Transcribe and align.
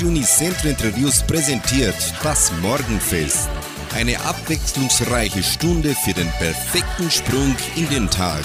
Radio 0.00 0.12
Unicentro 0.12 0.68
Interviews 0.70 1.22
präsentiert 1.22 1.94
das 2.22 2.50
Morgenfest. 2.62 3.50
Eine 3.94 4.18
abwechslungsreiche 4.20 5.42
Stunde 5.42 5.94
für 5.94 6.14
den 6.14 6.28
perfekten 6.38 7.10
Sprung 7.10 7.54
in 7.76 7.86
den 7.90 8.08
Tag. 8.08 8.42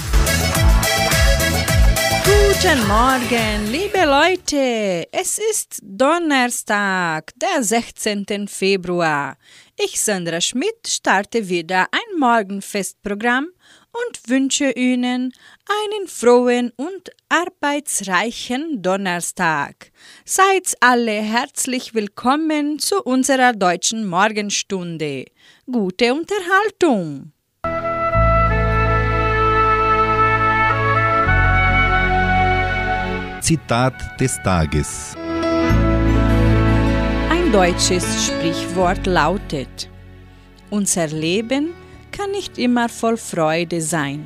Guten 2.25 2.85
Morgen, 2.89 3.71
liebe 3.71 4.03
Leute. 4.03 5.07
Es 5.13 5.37
ist 5.37 5.79
Donnerstag, 5.81 7.31
der 7.37 7.63
16. 7.63 8.49
Februar. 8.49 9.37
Ich, 9.77 10.01
Sandra 10.01 10.41
Schmidt, 10.41 10.85
starte 10.85 11.47
wieder 11.47 11.87
ein 11.93 12.19
Morgenfestprogramm 12.19 13.47
und 14.09 14.29
wünsche 14.29 14.71
Ihnen 14.71 15.33
einen 15.67 16.07
frohen 16.07 16.71
und 16.75 17.09
arbeitsreichen 17.29 18.81
Donnerstag. 18.81 19.91
Seid 20.23 20.75
alle 20.79 21.11
herzlich 21.11 21.93
willkommen 21.93 22.79
zu 22.79 23.01
unserer 23.01 23.53
deutschen 23.53 24.05
Morgenstunde. 24.05 25.25
Gute 25.65 26.13
Unterhaltung! 26.13 27.31
Zitat 33.41 34.19
des 34.19 34.41
Tages. 34.41 35.13
Ein 37.29 37.51
deutsches 37.51 38.25
Sprichwort 38.25 39.05
lautet, 39.05 39.87
unser 40.71 41.07
Leben 41.07 41.75
kann 42.11 42.31
nicht 42.31 42.57
immer 42.57 42.89
voll 42.89 43.17
Freude 43.17 43.81
sein, 43.81 44.25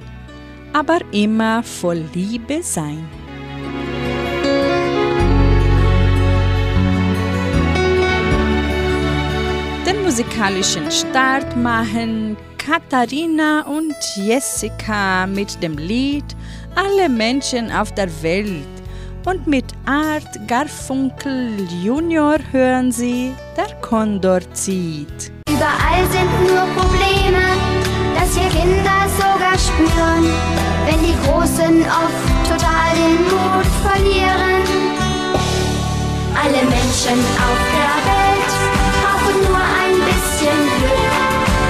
aber 0.74 1.00
immer 1.12 1.64
voll 1.64 2.04
Liebe 2.14 2.62
sein. 2.62 3.08
Den 9.86 10.04
musikalischen 10.04 10.92
Start 10.92 11.56
machen 11.56 12.38
Katharina 12.58 13.66
und 13.66 13.96
Jessica 14.16 15.26
mit 15.26 15.62
dem 15.64 15.78
Lied 15.78 16.26
Alle 16.76 17.10
Menschen 17.10 17.72
auf 17.72 17.92
der 17.94 18.10
Welt 18.22 18.68
und 19.26 19.48
mit 19.48 19.66
Art 19.86 20.48
Garfunkel 20.48 21.68
Junior 21.84 22.38
hören 22.52 22.92
Sie 22.92 23.34
Der 23.58 23.74
Kondor 23.82 24.42
zieht. 24.54 25.32
Überall 25.50 26.06
sind 26.12 26.32
nur 26.48 26.66
Probleme, 26.76 27.79
das 28.20 28.36
wir 28.36 28.50
Kinder 28.50 29.08
sogar 29.18 29.58
spüren, 29.58 30.26
wenn 30.86 31.00
die 31.04 31.16
Großen 31.26 31.82
oft 31.84 32.28
total 32.50 32.92
den 32.96 33.24
Mut 33.24 33.70
verlieren. 33.84 34.64
Alle 36.42 36.62
Menschen 36.64 37.20
auf 37.48 37.60
der 37.76 37.94
Welt 38.10 38.52
brauchen 39.00 39.38
nur 39.48 39.64
ein 39.84 39.98
bisschen 40.10 40.60
Glück, 40.78 41.14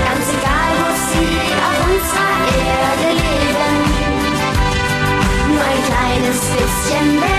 ganz 0.05 0.25
egal, 0.37 0.71
wo 0.79 0.89
sie 1.09 1.33
auf 1.65 1.77
unserer 1.89 2.37
Erde 2.67 3.09
leben. 3.23 3.75
Nur 5.49 5.63
ein 5.71 5.81
kleines 5.89 6.39
bisschen 6.39 7.07
Wärme, 7.21 7.38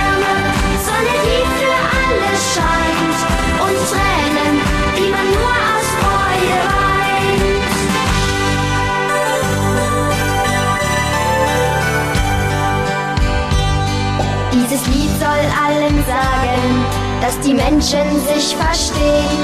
Menschen 17.93 18.21
sich 18.25 18.57
verstehen, 18.57 19.39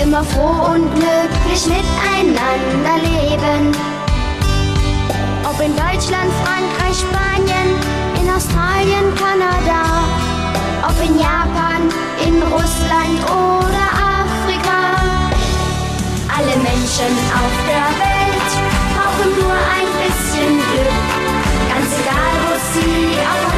immer 0.00 0.22
froh 0.22 0.74
und 0.74 0.94
glücklich 0.94 1.66
miteinander 1.66 2.96
leben. 3.02 3.72
Ob 5.44 5.60
in 5.60 5.74
Deutschland, 5.74 6.30
Frankreich, 6.44 6.98
Spanien, 6.98 7.68
in 8.20 8.30
Australien, 8.30 9.12
Kanada, 9.16 10.04
ob 10.86 11.04
in 11.04 11.18
Japan, 11.18 11.82
in 12.24 12.40
Russland 12.52 13.18
oder 13.26 13.86
Afrika. 14.22 15.40
Alle 16.36 16.56
Menschen 16.62 17.12
auf 17.34 17.54
der 17.66 17.88
Welt 17.98 18.50
brauchen 18.94 19.30
nur 19.40 19.56
ein 19.76 19.90
bisschen 19.98 20.58
Glück, 20.70 21.10
ganz 21.68 21.90
egal, 21.98 22.34
wo 22.44 22.54
sie 22.72 23.18
auf 23.18 23.49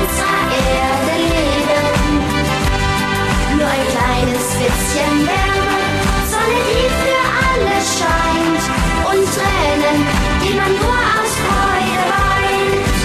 bisschen 4.93 5.27
Wärme, 5.27 5.79
Sonne, 6.29 6.61
die 6.69 6.89
für 7.01 7.21
alle 7.49 7.77
scheint 7.97 8.65
und 9.09 9.25
Tränen, 9.33 9.99
die 10.43 10.55
man 10.55 10.69
nur 10.69 11.01
aus 11.17 11.33
Freude 11.41 12.03
weint. 12.13 12.97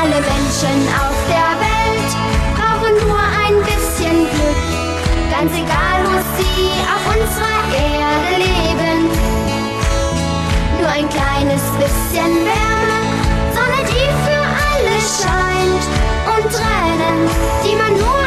Alle 0.00 0.18
Menschen 0.20 0.78
auf 1.02 1.18
der 1.26 1.50
Welt 1.66 2.10
brauchen 2.54 2.94
nur 3.08 3.24
ein 3.44 3.56
bisschen 3.64 4.16
Glück, 4.30 5.00
ganz 5.32 5.52
egal, 5.52 5.98
wo 6.06 6.16
sie 6.38 6.78
auf 6.94 7.04
unserer 7.10 7.62
Erde 7.74 8.32
leben. 8.38 8.98
Nur 10.78 10.90
ein 10.90 11.08
kleines 11.08 11.62
bisschen 11.74 12.32
Wärme, 12.46 12.98
Sonne, 13.52 13.80
die 13.90 14.08
für 14.24 14.42
alle 14.70 14.96
scheint 15.18 15.84
und 16.34 16.44
Tränen, 16.52 17.18
die 17.64 17.74
man 17.74 17.92
nur 17.98 18.19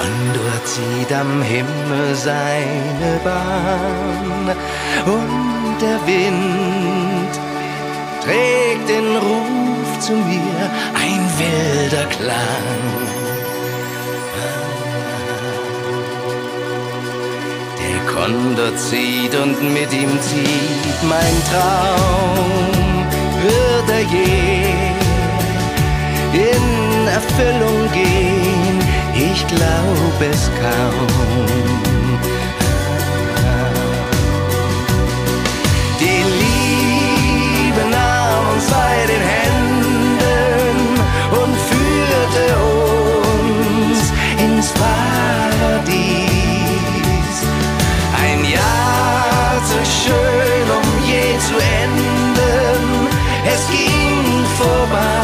Der 0.00 0.08
Kondor 0.08 0.64
zieht 0.64 1.12
am 1.12 1.42
Himmel 1.42 2.14
seine 2.14 3.20
Bahn? 3.22 4.56
Und 5.04 5.76
der 5.80 5.98
Wind 6.06 7.32
trägt 8.24 8.88
den 8.88 9.16
Ruf 9.16 10.00
zu 10.00 10.12
mir, 10.12 10.70
ein 10.94 11.30
wilder 11.38 12.06
Klang. 12.06 12.96
Der 17.78 18.00
Kondor 18.14 18.74
zieht 18.76 19.34
und 19.34 19.62
mit 19.74 19.92
ihm 19.92 20.18
zieht 20.22 21.02
mein 21.02 21.36
Traum, 21.50 23.06
wird 23.42 23.90
er 23.90 24.00
je 24.00 25.00
in 26.32 27.08
Erfüllung 27.08 27.90
gehen, 27.92 28.79
ich 29.20 29.46
glaub 29.46 30.20
es 30.32 30.50
kaum. 30.60 31.06
Die 36.00 36.22
Liebe 36.42 37.82
nahm 37.90 38.44
uns 38.54 38.66
bei 38.70 38.96
den 39.12 39.22
Händen 39.34 40.78
und 41.40 41.52
führte 41.70 42.44
uns 43.52 44.00
ins 44.44 44.68
Paradies. 44.72 46.06
Ein 48.24 48.40
Jahr 48.56 49.52
zu 49.70 49.78
schön, 50.00 50.66
um 50.78 50.86
je 51.06 51.26
zu 51.46 51.56
enden. 51.78 52.82
Es 53.44 53.62
ging 53.70 54.44
vorbei 54.58 55.19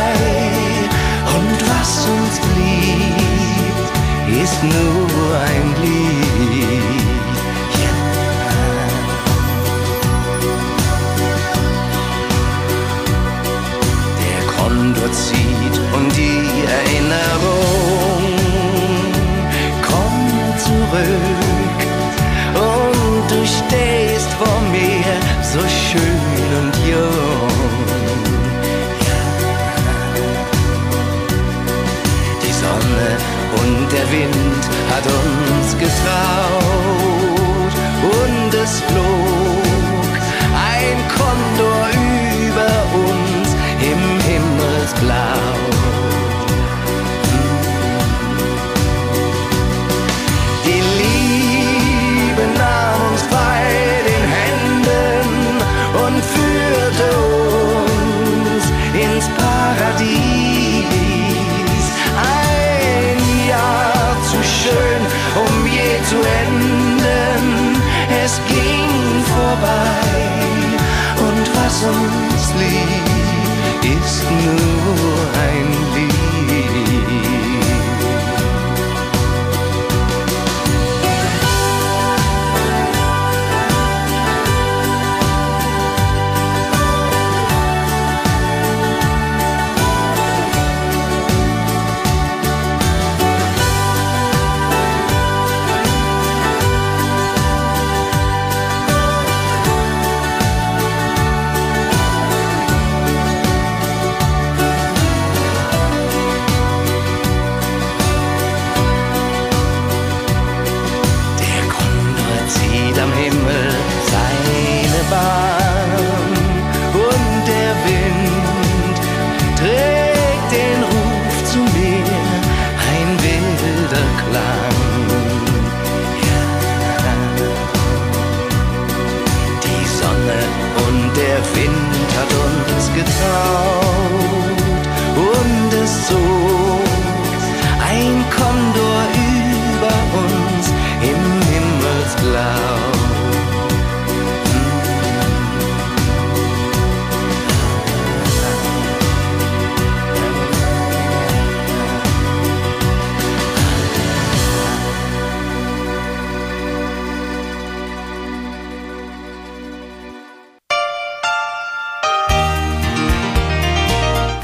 ist 4.46 4.62
nur 4.62 5.28
ein 5.50 5.66
Lied. 5.82 6.82
Der 14.22 14.42
Kondor 14.54 15.10
zieht 15.12 15.76
und 15.96 16.08
die 16.16 16.48
Erinnerung 16.78 18.22
kommt 19.90 20.54
zurück 20.68 21.78
und 22.70 23.24
du 23.32 23.40
stehst 23.56 24.30
vor 24.40 24.60
mir 24.70 25.12
so 25.52 25.62
schön 25.82 26.40
und 26.60 26.74
jung. 26.88 27.25
Der 34.06 34.18
Wind 34.18 34.62
hat 34.90 35.04
uns 35.06 35.78
getraut 35.78 37.72
und 38.02 38.54
es 38.54 38.80
flog. 38.80 40.12
Ein 40.54 40.98
Kondor 41.08 41.65
liegt, 73.88 74.04
ist 74.04 74.22
nur 74.24 75.25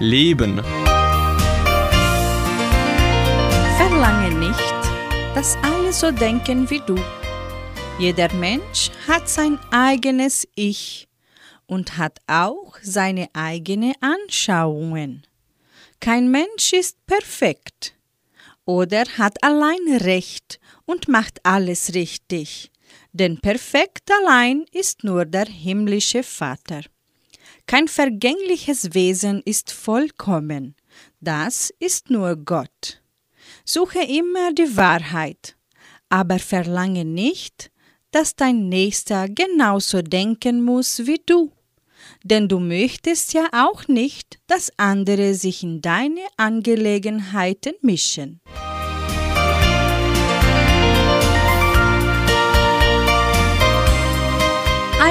Leben. 0.03 0.61
Verlange 3.77 4.35
nicht, 4.35 4.75
dass 5.33 5.57
alle 5.63 5.93
so 5.93 6.11
denken 6.11 6.69
wie 6.71 6.81
du. 6.81 6.97
Jeder 8.01 8.35
Mensch 8.35 8.91
hat 9.07 9.29
sein 9.29 9.61
eigenes 9.71 10.49
Ich 10.57 11.07
und 11.67 11.99
hat 11.99 12.19
auch 12.27 12.75
seine 12.83 13.29
eigenen 13.33 13.95
Anschauungen. 14.01 15.23
Kein 16.01 16.33
Mensch 16.33 16.73
ist 16.73 16.97
perfekt 17.07 17.95
oder 18.65 19.05
hat 19.19 19.41
allein 19.45 20.01
Recht 20.01 20.59
und 20.85 21.07
macht 21.07 21.39
alles 21.45 21.95
richtig, 21.95 22.73
denn 23.13 23.39
perfekt 23.41 24.11
allein 24.11 24.65
ist 24.73 25.05
nur 25.05 25.27
der 25.27 25.47
himmlische 25.47 26.25
Vater. 26.25 26.81
Kein 27.67 27.89
vergängliches 27.89 28.95
Wesen 28.95 29.43
ist 29.45 29.73
vollkommen, 29.73 30.75
das 31.21 31.73
ist 31.79 32.11
nur 32.11 32.37
Gott. 32.37 33.03
Suche 33.65 34.03
immer 34.03 34.53
die 34.53 34.77
Wahrheit, 34.77 35.57
aber 36.09 36.39
verlange 36.39 37.05
nicht, 37.05 37.71
dass 38.11 38.37
dein 38.37 38.69
Nächster 38.69 39.29
genauso 39.29 40.03
denken 40.03 40.63
muss 40.63 41.07
wie 41.07 41.21
du, 41.25 41.53
denn 42.25 42.49
du 42.49 42.59
möchtest 42.59 43.33
ja 43.33 43.49
auch 43.53 43.89
nicht, 43.89 44.39
dass 44.47 44.71
andere 44.77 45.35
sich 45.35 45.63
in 45.63 45.81
deine 45.81 46.21
Angelegenheiten 46.37 47.75
mischen. 47.81 48.41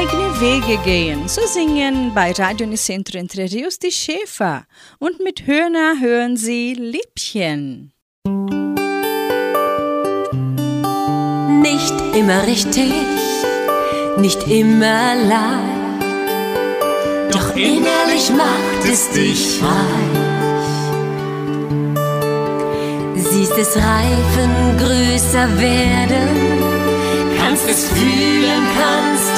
eigene 0.02 0.31
Wege 0.42 0.78
gehen. 0.84 1.28
So 1.28 1.46
singen 1.46 2.12
bei 2.16 2.32
Radio 2.32 2.66
Nicentro 2.66 3.20
Entre 3.20 3.44
Rios 3.44 3.78
die 3.78 3.92
Schäfer. 3.92 4.66
Und 4.98 5.20
mit 5.24 5.46
Hörner 5.46 6.00
hören 6.00 6.36
sie 6.36 6.74
Liebchen. 6.74 7.94
Nicht 11.62 11.94
immer 12.16 12.48
richtig, 12.48 12.92
nicht 14.18 14.48
immer 14.48 15.14
leicht, 15.14 16.04
doch 17.32 17.56
innerlich 17.56 18.32
macht 18.36 18.84
es 18.92 19.12
dich 19.12 19.62
reich. 19.62 20.22
Siehst 23.16 23.58
es 23.60 23.78
reifen, 23.78 24.78
größer 24.80 25.60
werden, 25.60 26.30
kannst 27.38 27.70
es 27.70 27.90
fühlen, 27.90 28.64
kannst 28.76 29.31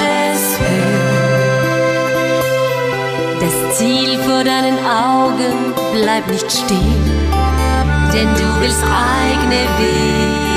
Ziel 3.74 4.20
vor 4.20 4.44
deinen 4.44 4.78
Augen 4.86 5.74
bleibt 5.94 6.30
nicht 6.30 6.52
stehen, 6.52 7.04
denn 8.14 8.28
du 8.36 8.62
willst 8.62 8.84
eigene 8.84 9.68
Wege 9.80 10.53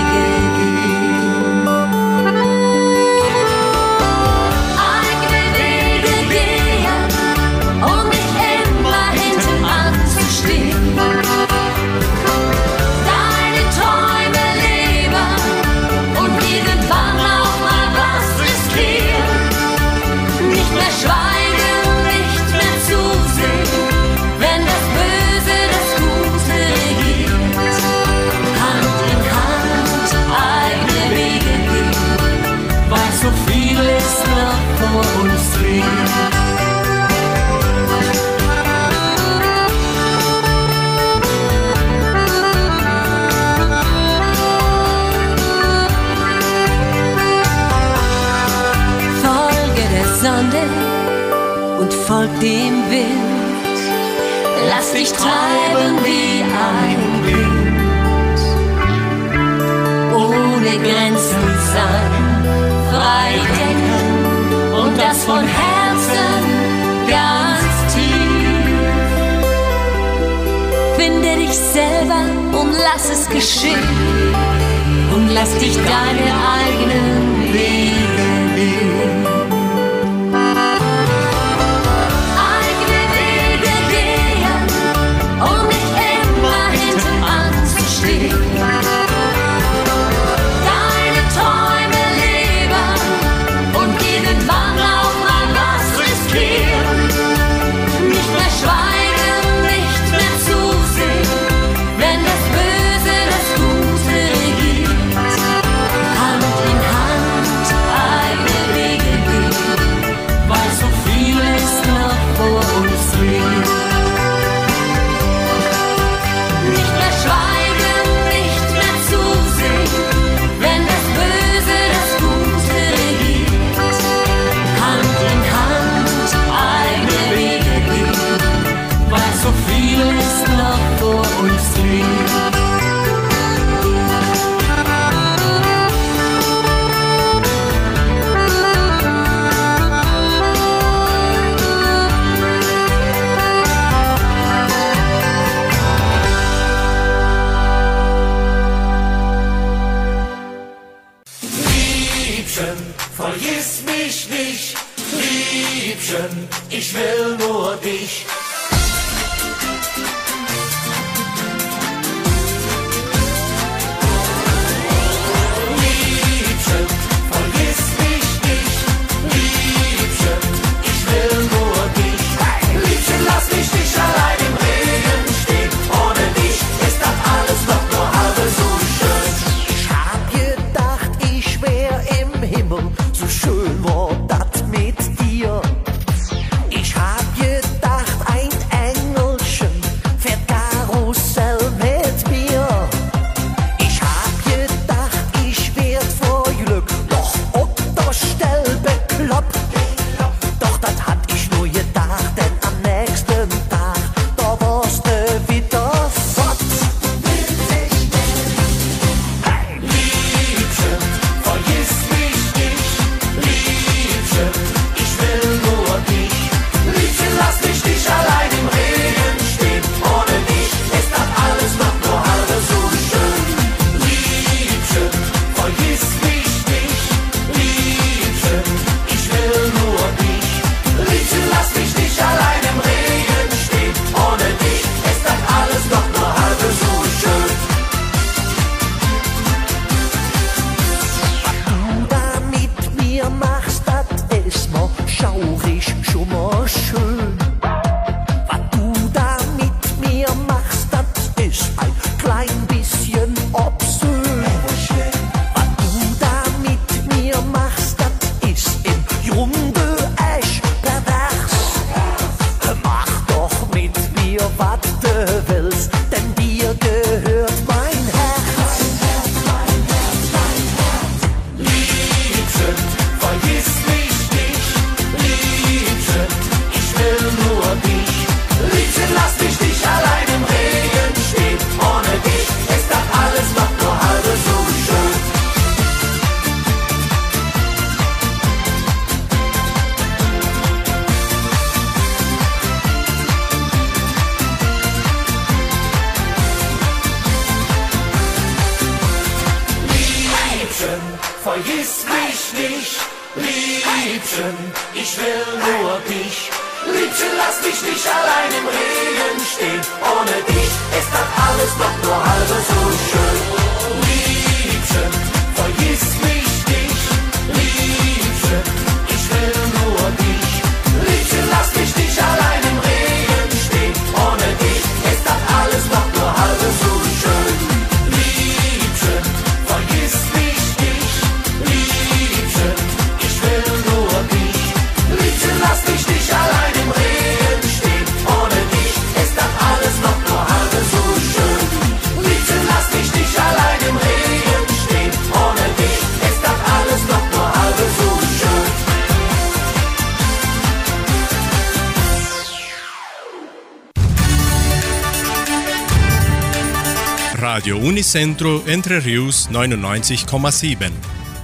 Radio 357.57 357.79
Unicentro 357.79 358.63
Entre 358.67 359.03
Rius 359.03 359.49
99,7. 359.51 360.91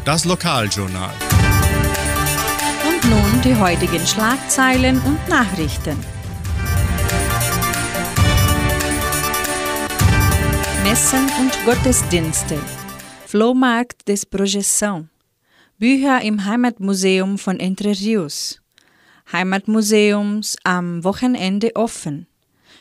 Das 0.05 0.27
Lokaljournal. 0.27 1.15
Und 2.87 3.11
nun 3.11 3.41
die 3.43 3.57
heutigen 3.57 4.07
Schlagzeilen 4.07 5.01
und 5.07 5.27
Nachrichten. 5.31 5.97
Messen 10.85 11.31
und 11.41 11.53
Gottesdienste. 11.65 12.59
Flohmarkt 13.27 14.07
des 14.07 14.31
Projeção. 14.31 15.07
Bücher 15.79 16.21
im 16.21 16.45
Heimatmuseum 16.45 17.39
von 17.39 17.59
Entre 17.59 17.93
Rios. 17.93 18.61
Heimatmuseums 19.33 20.59
am 20.63 21.05
Wochenende 21.05 21.75
offen. 21.75 22.27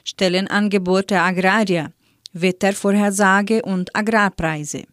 Stellenangebote 0.04 1.22
Agraria. 1.22 1.94
Wettervorhersage 2.34 3.62
und 3.62 3.96
Agrarpreise. 3.96 4.84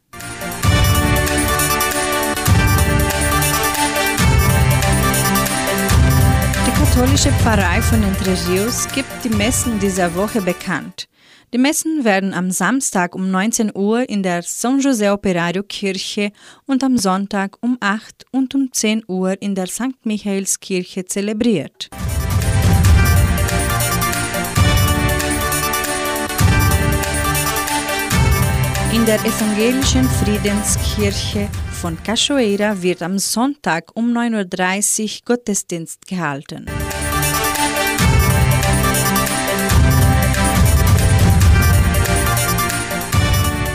Die 6.67 6.71
katholische 6.71 7.31
Pfarrei 7.33 7.81
von 7.83 8.03
Entre 8.03 8.37
Rios 8.49 8.89
gibt 8.95 9.09
die 9.25 9.31
Messen 9.31 9.79
dieser 9.79 10.15
Woche 10.15 10.41
bekannt. 10.41 11.09
Die 11.55 11.59
Messen 11.59 12.05
werden 12.05 12.35
am 12.35 12.51
Samstag 12.51 13.15
um 13.15 13.31
19 13.31 13.73
Uhr 13.75 14.07
in 14.07 14.23
der 14.23 14.43
San 14.43 14.81
José 14.81 15.11
Operario 15.13 15.63
Kirche 15.63 16.31
und 16.67 16.85
am 16.85 16.99
Sonntag 16.99 17.57
um 17.63 17.79
8 17.81 18.27
und 18.33 18.55
um 18.55 18.71
10 18.71 19.05
Uhr 19.09 19.41
in 19.41 19.55
der 19.55 19.67
St. 19.67 20.05
Michaelskirche 20.05 21.07
zelebriert. 21.07 21.89
In 28.99 29.07
der 29.07 29.21
evangelischen 29.25 30.09
Friedenskirche 30.09 31.49
von 31.71 31.97
Cachoeira 32.03 32.83
wird 32.83 33.01
am 33.01 33.17
Sonntag 33.21 33.93
um 33.95 34.13
9.30 34.13 35.03
Uhr 35.05 35.11
Gottesdienst 35.25 36.05
gehalten. 36.05 36.67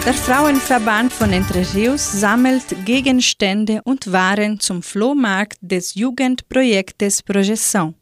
Der 0.05 0.13
Frauenverband 0.13 1.13
von 1.13 1.31
Entre 1.31 1.65
Rios 1.73 2.11
sammelt 2.11 2.65
Gegenstände 2.83 3.79
und 3.85 4.11
Waren 4.11 4.59
zum 4.59 4.83
Flohmarkt 4.83 5.57
des 5.61 5.95
Jugendprojektes 5.95 7.23
Projeção. 7.23 7.93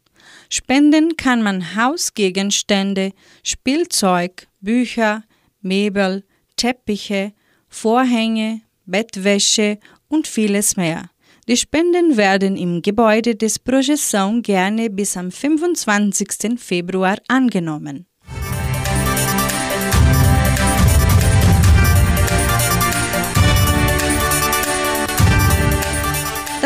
Spenden 0.50 1.16
kann 1.16 1.40
man 1.40 1.76
Hausgegenstände, 1.76 3.12
Spielzeug, 3.44 4.48
Bücher, 4.60 5.22
Möbel, 5.60 6.24
Teppiche, 6.62 7.32
Vorhänge, 7.66 8.60
Bettwäsche 8.86 9.80
und 10.06 10.28
vieles 10.28 10.76
mehr. 10.76 11.10
Die 11.48 11.56
Spenden 11.56 12.16
werden 12.16 12.56
im 12.56 12.82
Gebäude 12.82 13.34
des 13.34 13.58
Projeção 13.58 14.42
gerne 14.42 14.88
bis 14.88 15.16
am 15.16 15.32
25. 15.32 16.60
Februar 16.60 17.16
angenommen. 17.26 18.06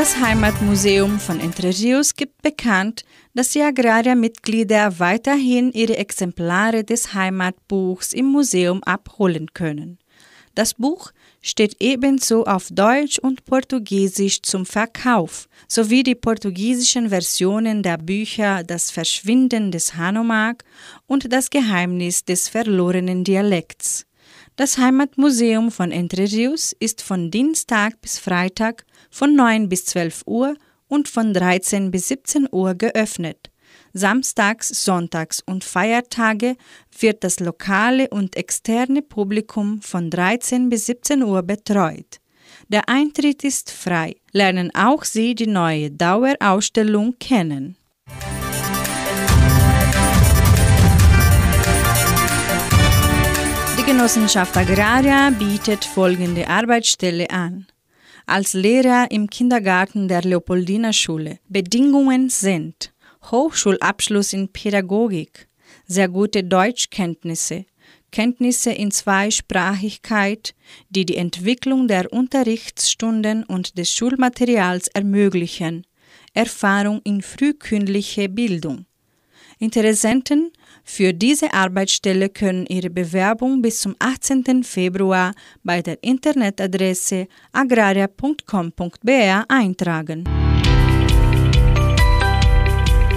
Das 0.07 0.21
Heimatmuseum 0.21 1.19
von 1.19 1.41
Entre 1.41 1.69
Rios 1.69 2.15
gibt 2.15 2.41
bekannt, 2.41 3.05
dass 3.35 3.49
die 3.49 3.61
Agraria-Mitglieder 3.61 5.01
weiterhin 5.01 5.73
ihre 5.73 5.97
Exemplare 5.97 6.85
des 6.85 7.13
Heimatbuchs 7.13 8.13
im 8.13 8.27
Museum 8.27 8.85
abholen 8.85 9.53
können. 9.53 9.99
Das 10.55 10.75
Buch 10.75 11.11
steht 11.43 11.79
ebenso 11.81 12.45
auf 12.45 12.69
Deutsch 12.71 13.19
und 13.19 13.47
Portugiesisch 13.47 14.43
zum 14.43 14.65
Verkauf, 14.65 15.49
sowie 15.67 16.05
die 16.05 16.15
portugiesischen 16.15 17.09
Versionen 17.09 17.83
der 17.83 17.99
Bücher 17.99 18.63
Das 18.63 18.93
Verschwinden 18.93 19.73
des 19.73 19.97
Hanomag 19.97 20.63
und 21.09 21.33
Das 21.33 21.51
Geheimnis 21.51 22.25
des 22.25 22.49
verlorenen 22.49 23.25
Dialekts. 23.25 24.07
Das 24.55 24.79
Heimatmuseum 24.79 25.73
von 25.73 25.91
Entre 25.91 26.31
Rios 26.31 26.75
ist 26.79 27.03
von 27.03 27.33
Dienstag 27.33 28.01
bis 28.01 28.21
Freitag 28.21 28.87
von 29.11 29.35
9 29.35 29.69
bis 29.69 29.85
12 29.87 30.23
Uhr 30.27 30.55
und 30.89 31.09
von 31.09 31.33
13 31.33 31.91
bis 31.91 32.09
17 32.09 32.49
Uhr 32.51 32.75
geöffnet. 32.75 33.51
Samstags, 33.93 34.69
Sonntags 34.85 35.43
und 35.47 35.65
Feiertage 35.65 36.57
wird 36.99 37.25
das 37.25 37.41
lokale 37.41 38.09
und 38.09 38.37
externe 38.37 39.03
Publikum 39.03 39.81
von 39.81 40.11
13 40.11 40.69
bis 40.69 40.87
17 40.87 41.23
Uhr 41.23 41.43
betreut. 41.43 42.21
Der 42.69 42.89
Eintritt 42.89 43.43
ist 43.45 43.71
frei. 43.71 44.17
Lernen 44.33 44.71
auch 44.75 45.05
Sie 45.05 45.35
die 45.35 45.47
neue 45.47 45.91
Dauerausstellung 45.91 47.17
kennen. 47.19 47.77
Die 53.79 53.85
Genossenschaft 53.85 54.57
Agraria 54.57 55.31
bietet 55.31 55.85
folgende 55.85 56.49
Arbeitsstelle 56.49 57.31
an 57.31 57.67
als 58.27 58.55
Lehrer 58.55 59.11
im 59.11 59.31
Kindergarten 59.31 60.09
der 60.09 60.23
Leopoldina 60.23 60.93
Schule. 60.93 61.39
Bedingungen 61.49 62.29
sind 62.29 62.93
Hochschulabschluss 63.31 64.33
in 64.33 64.49
Pädagogik, 64.49 65.49
sehr 65.87 66.09
gute 66.09 66.43
Deutschkenntnisse, 66.43 67.67
Kenntnisse 68.11 68.73
in 68.73 68.91
Zweisprachigkeit, 68.91 70.55
die 70.91 71.07
die 71.07 71.17
Entwicklung 71.17 71.87
der 71.87 72.13
Unterrichtsstunden 72.13 73.45
und 73.45 73.79
des 73.79 73.93
Schulmaterials 73.93 74.89
ermöglichen, 74.89 75.87
Erfahrung 76.35 77.01
in 77.05 77.23
frühkindliche 77.23 78.29
Bildung. 78.29 78.87
Interessenten 79.59 80.53
für 80.89 81.13
diese 81.13 81.53
Arbeitsstelle 81.53 82.29
können 82.29 82.65
ihre 82.67 82.91
Bewerbung 82.91 83.61
bis 83.61 83.81
zum 83.81 83.97
18. 83.99 84.63
Februar 84.63 85.35
bei 85.65 85.83
der 85.83 86.03
Internetadresse 86.03 87.27
agraria.com.br 87.53 89.45
eintragen. 89.49 90.25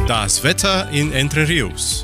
Das 0.07 0.43
Wetter 0.43 0.89
in 0.91 1.11
Entre 1.11 1.47
Rios. 1.47 2.03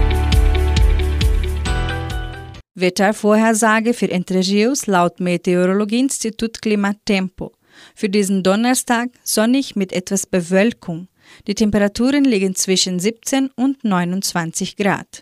Wettervorhersage 2.75 3.95
für 3.95 4.11
Entre 4.11 4.41
Rios 4.41 4.85
laut 4.85 5.19
Meteorologieinstitut 5.19 6.61
Klimatempo. 6.61 7.53
Für 7.95 8.07
diesen 8.07 8.43
Donnerstag 8.43 9.09
sonnig 9.23 9.75
mit 9.75 9.91
etwas 9.93 10.27
Bewölkung. 10.27 11.07
Die 11.47 11.55
Temperaturen 11.55 12.23
liegen 12.23 12.53
zwischen 12.53 12.99
17 12.99 13.49
und 13.55 13.83
29 13.83 14.77
Grad. 14.77 15.21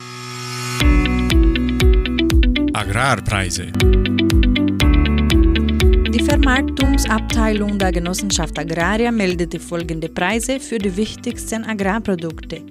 Agrarpreise. 2.75 3.67
Die 6.11 6.23
Vermarktungsabteilung 6.23 7.77
der 7.77 7.91
Genossenschaft 7.91 8.57
Agraria 8.57 9.11
meldete 9.11 9.59
folgende 9.59 10.09
Preise 10.09 10.59
für 10.59 10.79
die 10.79 10.97
wichtigsten 10.97 11.65
Agrarprodukte, 11.65 12.63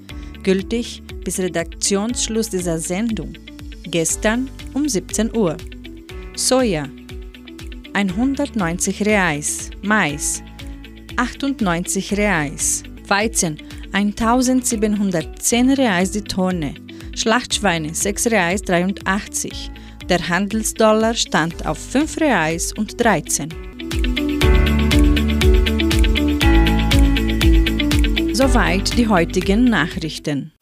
gültig 0.42 1.04
bis 1.24 1.38
Redaktionsschluss 1.38 2.50
dieser 2.50 2.78
Sendung, 2.78 3.34
gestern 3.84 4.50
um 4.74 4.88
17 4.88 5.36
Uhr. 5.36 5.56
Soja 6.34 6.88
190 7.92 9.06
Reais, 9.06 9.70
Mais 9.82 10.42
98 11.16 12.16
Reais, 12.16 12.82
Weizen 13.06 13.56
1710 13.92 15.70
Reais 15.70 16.10
die 16.10 16.22
Tonne, 16.22 16.74
Schlachtschweine 17.14 17.94
6 17.94 18.26
Reais 18.28 18.62
83, 18.62 19.70
der 20.12 20.29
Handelsdollar 20.29 21.14
stand 21.14 21.64
auf 21.64 21.79
5 21.79 22.20
Reais 22.20 22.75
und 22.75 23.03
13. 23.03 23.48
Soweit 28.35 28.98
die 28.98 29.09
heutigen 29.09 29.64
Nachrichten. 29.64 30.53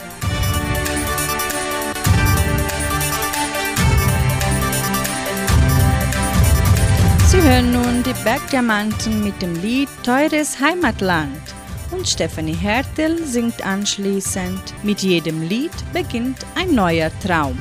Sie 7.27 7.43
hören 7.43 7.73
nun 7.73 8.05
die 8.05 8.15
Bergdiamanten 8.23 9.25
mit 9.25 9.43
dem 9.43 9.61
Lied 9.61 9.89
Teures 10.05 10.61
Heimatland. 10.61 11.43
Und 11.91 12.09
Stephanie 12.09 12.55
Hertel 12.55 13.19
singt 13.27 13.67
anschließend 13.67 14.63
Mit 14.85 15.01
jedem 15.01 15.43
Lied 15.43 15.73
beginnt 15.93 16.39
ein 16.55 16.73
neuer 16.73 17.11
Traum. 17.21 17.59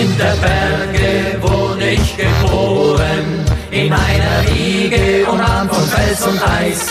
Als 0.00 0.08
in 0.08 0.16
der 0.16 0.36
Berge 0.36 1.42
wurde 1.42 1.90
ich 1.90 2.16
geboren, 2.16 3.44
in 3.70 3.92
einer 3.92 4.44
Wiege 4.48 5.26
umrahmt 5.30 5.74
von 5.74 5.84
Fels 5.88 6.26
und 6.26 6.42
Eis. 6.42 6.86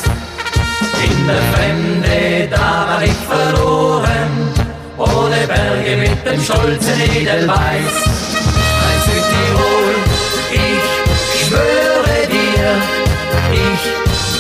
In 1.04 1.28
der 1.28 1.41
Fremde, 1.54 2.48
da 2.52 2.88
war 2.88 3.04
ich 3.04 3.19
verloren, 3.28 4.54
ohne 4.98 5.48
Berge 5.48 5.98
mit 5.98 6.26
dem 6.26 6.43
stolzen 6.43 7.02
Edelweiß. 7.15 7.95
Ein 8.86 9.00
Südtirol, 9.06 9.95
ich 10.52 11.48
schwöre 11.48 12.17
dir, 12.30 12.69
ich 13.54 13.82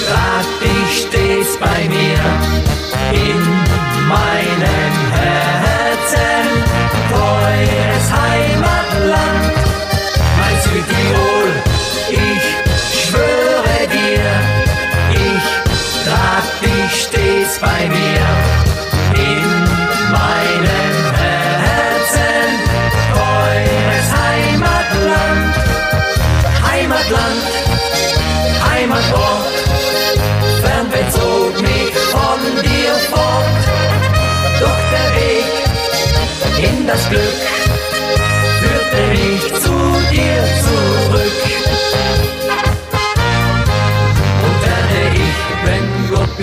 trag 0.05 0.47
dich 0.61 0.89
stets 1.07 1.57
bei 1.59 1.89
mir. 1.89 2.08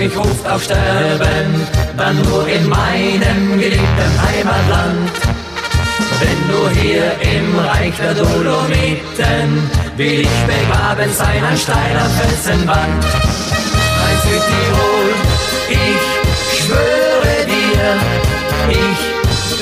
ich 0.07 0.17
ruft 0.17 0.47
auf 0.49 0.63
Sterben, 0.63 1.67
dann 1.97 2.21
nur 2.23 2.47
in 2.47 2.67
meinem 2.69 3.59
geliebten 3.59 4.11
Heimatland. 4.25 5.11
Wenn 6.19 6.41
du 6.51 6.81
hier 6.81 7.11
im 7.21 7.59
Reich 7.59 7.93
der 7.97 8.13
Dolomiten 8.13 9.69
will 9.97 10.21
ich 10.21 10.37
begraben 10.45 11.11
sein 11.13 11.43
an 11.43 11.57
steiler 11.57 12.09
Felsenwand. 12.17 13.05
Ein 14.05 14.17
Südtirol, 14.23 15.09
ich 15.69 16.03
schwöre 16.59 17.37
dir, 17.45 17.85
ich 18.69 18.99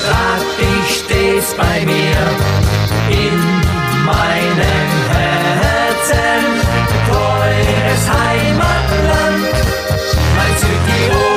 trag 0.02 0.42
dich 0.60 0.86
stets 0.98 1.54
bei 1.54 1.84
mir 1.84 2.18
in 3.10 3.36
meinem 4.04 4.92
Herzen, 5.12 6.42
teures 7.08 8.04
Heimatland. 8.08 9.35
to 10.58 10.66
get. 10.66 11.35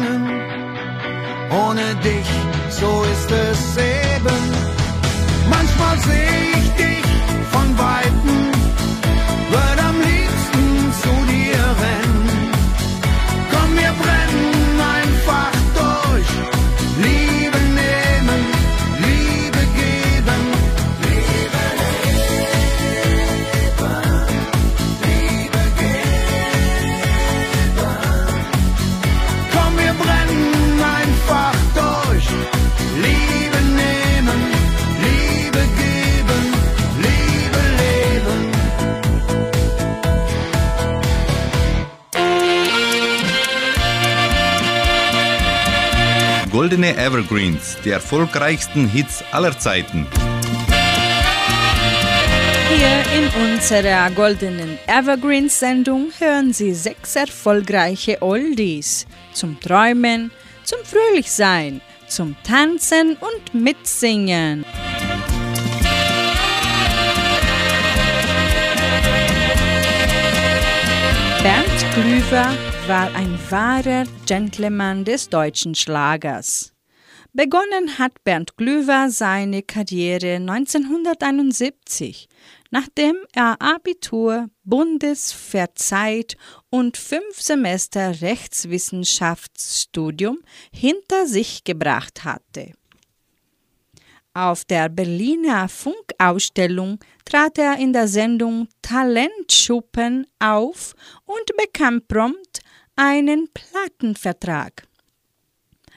Welt 0.00 0.10
gefangen, 0.10 0.40
ohne 1.50 1.94
dich, 1.96 2.26
so 2.70 3.04
ist 3.04 3.30
es 3.30 3.76
eben. 3.76 4.40
Manchmal 5.48 5.98
seh 5.98 6.58
ich 6.58 6.69
Goldene 46.80 46.96
Evergreens, 46.96 47.76
die 47.84 47.90
erfolgreichsten 47.90 48.88
Hits 48.88 49.22
aller 49.32 49.58
Zeiten. 49.58 50.06
Hier 52.74 53.02
in 53.18 53.52
unserer 53.52 54.10
goldenen 54.12 54.78
Evergreen-Sendung 54.86 56.10
hören 56.18 56.54
Sie 56.54 56.72
sechs 56.72 57.16
erfolgreiche 57.16 58.22
Oldies 58.22 59.06
zum 59.34 59.60
Träumen, 59.60 60.30
zum 60.64 60.78
Fröhlichsein, 60.82 61.82
zum 62.08 62.34
Tanzen 62.44 63.18
und 63.20 63.52
Mitsingen. 63.52 64.64
Glüver 72.02 72.56
war 72.86 73.14
ein 73.14 73.38
wahrer 73.50 74.04
Gentleman 74.24 75.04
des 75.04 75.28
deutschen 75.28 75.74
Schlagers. 75.74 76.72
Begonnen 77.34 77.98
hat 77.98 78.24
Bernd 78.24 78.56
Glüver 78.56 79.10
seine 79.10 79.62
Karriere 79.62 80.36
1971, 80.36 82.26
nachdem 82.70 83.16
er 83.34 83.60
Abitur, 83.60 84.48
Bundesverzeit 84.64 86.38
und 86.70 86.96
fünf 86.96 87.38
Semester 87.38 88.22
Rechtswissenschaftsstudium 88.22 90.38
hinter 90.72 91.26
sich 91.26 91.64
gebracht 91.64 92.24
hatte. 92.24 92.72
Auf 94.32 94.64
der 94.64 94.88
Berliner 94.88 95.68
Funkausstellung 95.68 97.00
trat 97.24 97.58
er 97.58 97.78
in 97.78 97.92
der 97.92 98.06
Sendung 98.06 98.68
Talentschuppen 98.80 100.24
auf 100.38 100.94
und 101.24 101.56
bekam 101.56 102.00
prompt 102.06 102.60
einen 102.94 103.48
Plattenvertrag. 103.52 104.86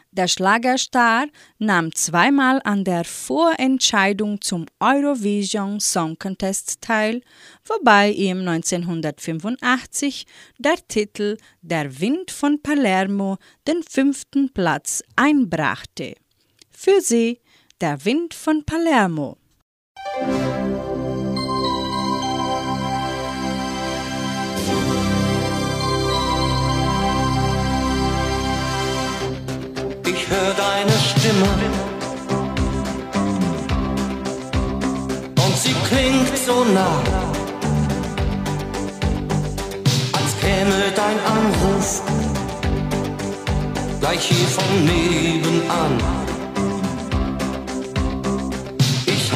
Der 0.10 0.28
Schlagerstar 0.28 1.28
nahm 1.60 1.94
zweimal 1.94 2.60
an 2.64 2.84
der 2.84 3.04
Vorentscheidung 3.04 4.42
zum 4.42 4.66
Eurovision 4.80 5.80
Song 5.80 6.18
Contest 6.18 6.82
teil, 6.82 7.22
wobei 7.66 8.12
ihm 8.12 8.48
1985 8.48 10.26
der 10.58 10.78
Titel 10.88 11.38
Der 11.62 12.00
Wind 12.00 12.32
von 12.32 12.62
Palermo 12.62 13.38
den 13.68 13.82
fünften 13.84 14.54
Platz 14.54 15.04
einbrachte. 15.16 16.16
Für 16.70 17.02
sie 17.02 17.40
der 17.84 18.06
Wind 18.06 18.34
von 18.34 18.64
Palermo. 18.64 19.36
Ich 30.06 30.30
höre 30.30 30.54
deine 30.54 30.92
Stimme 30.92 31.50
und 35.46 35.58
sie 35.58 35.76
klingt 35.90 36.38
so 36.38 36.64
nah, 36.64 37.04
als 40.14 40.40
käme 40.40 40.94
dein 40.96 41.20
Anruf 41.36 42.02
gleich 44.00 44.22
hier 44.22 44.48
von 44.48 44.86
nebenan. 44.86 46.33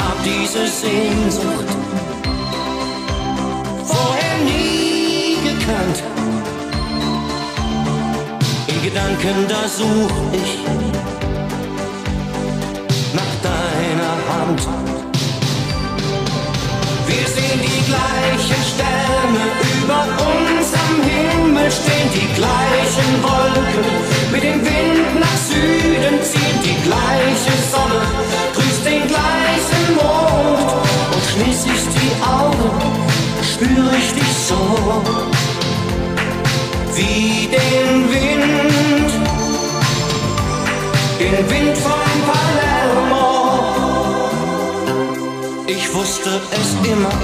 Hab 0.07 0.23
diese 0.23 0.65
Sehnsucht 0.67 1.69
vorher 3.85 4.37
nie 4.51 5.37
gekannt. 5.49 5.97
In 8.67 8.79
Gedanken, 8.83 9.37
da 9.49 9.67
such 9.67 10.17
ich 10.43 10.53
nach 13.19 13.33
deiner 13.49 14.15
Hand. 14.29 14.61
Wir 17.07 17.27
sehen 17.35 17.59
die 17.69 17.81
gleichen 17.89 18.61
Sterne 18.71 19.43
über 19.77 20.01
uns 20.31 20.67
am 20.85 20.95
Himmel 21.11 21.69
stehen, 21.71 22.09
die 22.17 22.29
gleichen 22.39 23.11
Wolken. 23.23 23.85
Mit 24.31 24.43
dem 24.43 24.59
Wind 24.65 25.19
nach 25.19 25.37
Süden 25.49 26.21
zieht 26.21 26.59
die 26.63 26.79
gleiche 26.87 27.53
Sonne, 27.71 28.01
grüßt 28.53 28.85
den 28.85 29.07
gleichen 29.07 29.46
Augen, 32.27 32.69
spüre 33.41 33.95
ich 33.97 34.13
dich 34.13 34.33
so 34.47 34.61
wie 36.95 37.47
den 37.47 38.09
Wind, 38.11 39.11
den 41.19 41.49
Wind 41.49 41.77
von 41.77 42.07
Palermo. 42.29 43.27
Ich 45.67 45.93
wusste 45.93 46.41
es 46.51 46.69
immer. 46.91 47.15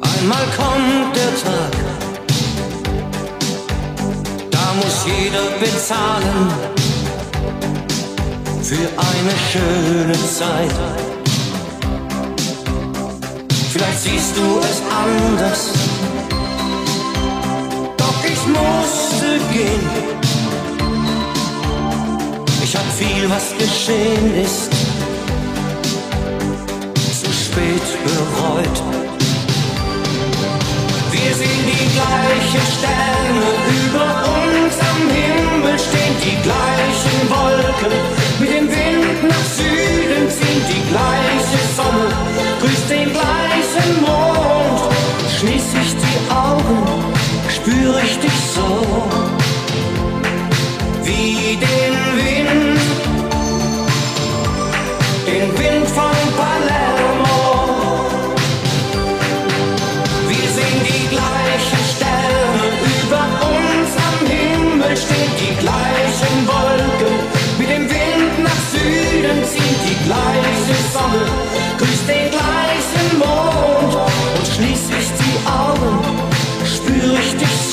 Einmal 0.00 0.46
kommt 0.56 1.16
der 1.16 1.32
Tag, 1.42 1.74
da 4.50 4.64
muss 4.80 4.96
jeder 5.06 5.46
bezahlen 5.60 6.40
für 8.62 8.88
eine 9.08 9.34
schöne 9.50 10.18
Zeit. 10.26 11.07
Vielleicht 13.78 14.00
siehst 14.00 14.36
du 14.36 14.58
es 14.58 14.82
anders, 14.90 15.70
doch 17.96 18.24
ich 18.24 18.46
musste 18.48 19.38
gehen. 19.52 19.88
Ich 22.60 22.74
hab 22.74 22.82
viel, 22.98 23.30
was 23.30 23.54
geschehen 23.56 24.34
ist, 24.34 24.72
zu 27.22 27.32
spät 27.32 27.86
bereut. 28.02 28.82
Wir 31.12 31.34
sehen 31.34 31.64
die 31.64 31.88
gleichen 31.94 32.66
Sterne 32.74 33.46
über 33.86 34.08
uns 34.42 34.74
am 34.90 35.02
Himmel 35.08 35.78
stehen, 35.78 36.16
die 36.24 36.36
gleichen 36.42 37.20
Wolken. 37.30 37.92
Mit 38.40 38.50
dem 38.50 38.68
Wind 38.68 39.22
nach 39.28 39.46
Süden 39.56 40.28
ziehen 40.28 40.62
die 40.68 40.82
gleiche 40.90 41.60
Sonne, 41.76 42.27
spüre 47.88 48.02
ich 48.02 48.18
dich 48.18 49.27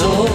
ich 0.05 0.34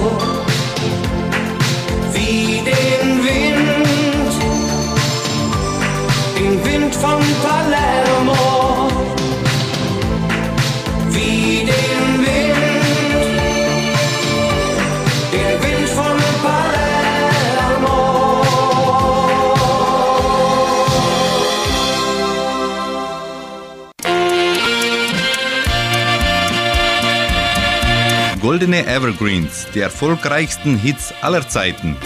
Evergreens, 28.87 29.67
die 29.75 29.81
erfolgreichsten 29.81 30.77
Hits 30.77 31.13
aller 31.21 31.49
Zeiten. 31.49 31.97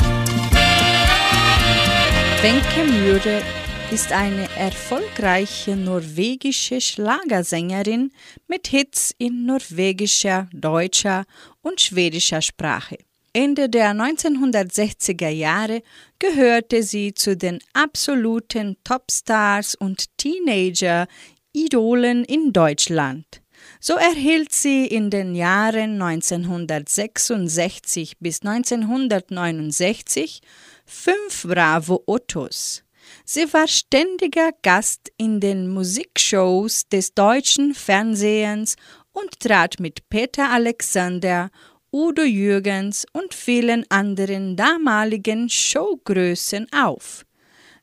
Wenke 2.43 2.93
Mühre 2.93 3.43
ist 3.91 4.13
eine 4.13 4.49
erfolgreiche 4.57 5.77
norwegische 5.77 6.81
Schlagersängerin 6.81 8.13
mit 8.49 8.67
Hits 8.67 9.15
in 9.19 9.47
norwegischer, 9.47 10.49
deutscher 10.53 11.25
und 11.63 11.81
schwedischer 11.81 12.43
Sprache. 12.43 12.99
Ende 13.33 13.69
der 13.69 13.93
1960er 13.93 15.29
Jahre 15.29 15.83
gehörte 16.19 16.83
sie 16.83 17.15
zu 17.15 17.37
den 17.37 17.59
absoluten 17.73 18.77
Topstars 18.85 19.75
und 19.75 20.17
Teenager-Idolen 20.19 22.25
in 22.25 22.53
Deutschland. 22.53 23.44
So 23.87 23.97
erhielt 23.97 24.51
sie 24.51 24.87
in 24.87 25.11
den 25.11 25.35
Jahren 25.35 26.01
1966 26.01 28.17
bis 28.19 28.41
1969 28.41 30.41
fünf 30.87 31.47
Bravo 31.47 32.03
Ottos. 32.07 32.83
Sie 33.27 33.53
war 33.53 33.69
ständiger 33.69 34.53
Gast 34.63 35.13
in 35.19 35.39
den 35.39 35.69
Musikshows 35.69 36.89
des 36.89 37.13
deutschen 37.13 37.75
Fernsehens 37.75 38.77
und 39.13 39.39
trat 39.39 39.79
mit 39.81 40.09
Peter 40.09 40.51
Alexander, 40.51 41.51
Udo 41.93 42.23
Jürgens 42.23 43.05
und 43.13 43.35
vielen 43.35 43.85
anderen 43.91 44.57
damaligen 44.57 45.51
Showgrößen 45.51 46.69
auf. 46.73 47.27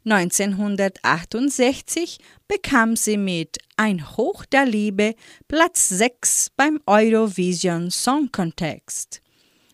1968 0.03 2.17
bekam 2.47 2.95
sie 2.95 3.17
mit 3.17 3.59
Ein 3.77 4.17
Hoch 4.17 4.45
der 4.45 4.65
Liebe 4.65 5.13
Platz 5.47 5.89
6 5.89 6.53
beim 6.57 6.79
Eurovision 6.87 7.91
Song 7.91 8.31
Contest. 8.31 9.21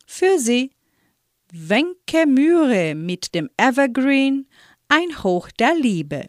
Für 0.06 0.38
sie 0.38 0.72
Wenke 1.54 2.26
Mühre 2.26 2.94
mit 2.94 3.36
dem 3.36 3.50
Evergreen 3.56 4.50
Ein 4.90 5.24
Hoch 5.24 5.50
der 5.52 5.76
Liebe. 5.76 6.28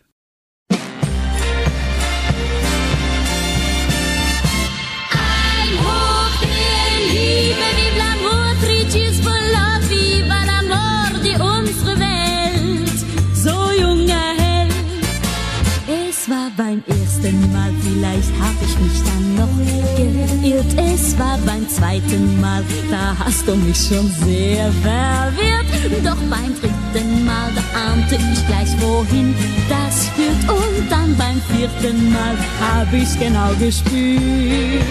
Vielleicht 17.99 18.33
hab 18.41 18.55
ich 18.63 18.79
mich 18.79 19.03
dann 19.03 19.35
noch 19.35 19.55
geirrt. 19.97 20.95
Es 20.95 21.19
war 21.19 21.39
beim 21.45 21.69
zweiten 21.69 22.41
Mal, 22.41 22.63
da 22.91 23.17
hast 23.19 23.47
du 23.47 23.57
mich 23.57 23.77
schon 23.77 24.11
sehr 24.25 24.73
verwirrt. 24.83 25.67
Doch 26.05 26.21
beim 26.31 26.55
dritten 26.61 27.25
Mal, 27.25 27.51
da 27.55 27.63
ahnte 27.91 28.17
ich 28.17 28.47
gleich 28.47 28.71
wohin 28.81 29.35
das 29.69 30.09
führt. 30.11 30.43
Und 30.49 30.91
dann 30.91 31.17
beim 31.17 31.41
vierten 31.53 32.13
Mal 32.13 32.37
hab 32.61 32.93
ich's 32.93 33.19
genau 33.19 33.51
gespürt. 33.59 34.85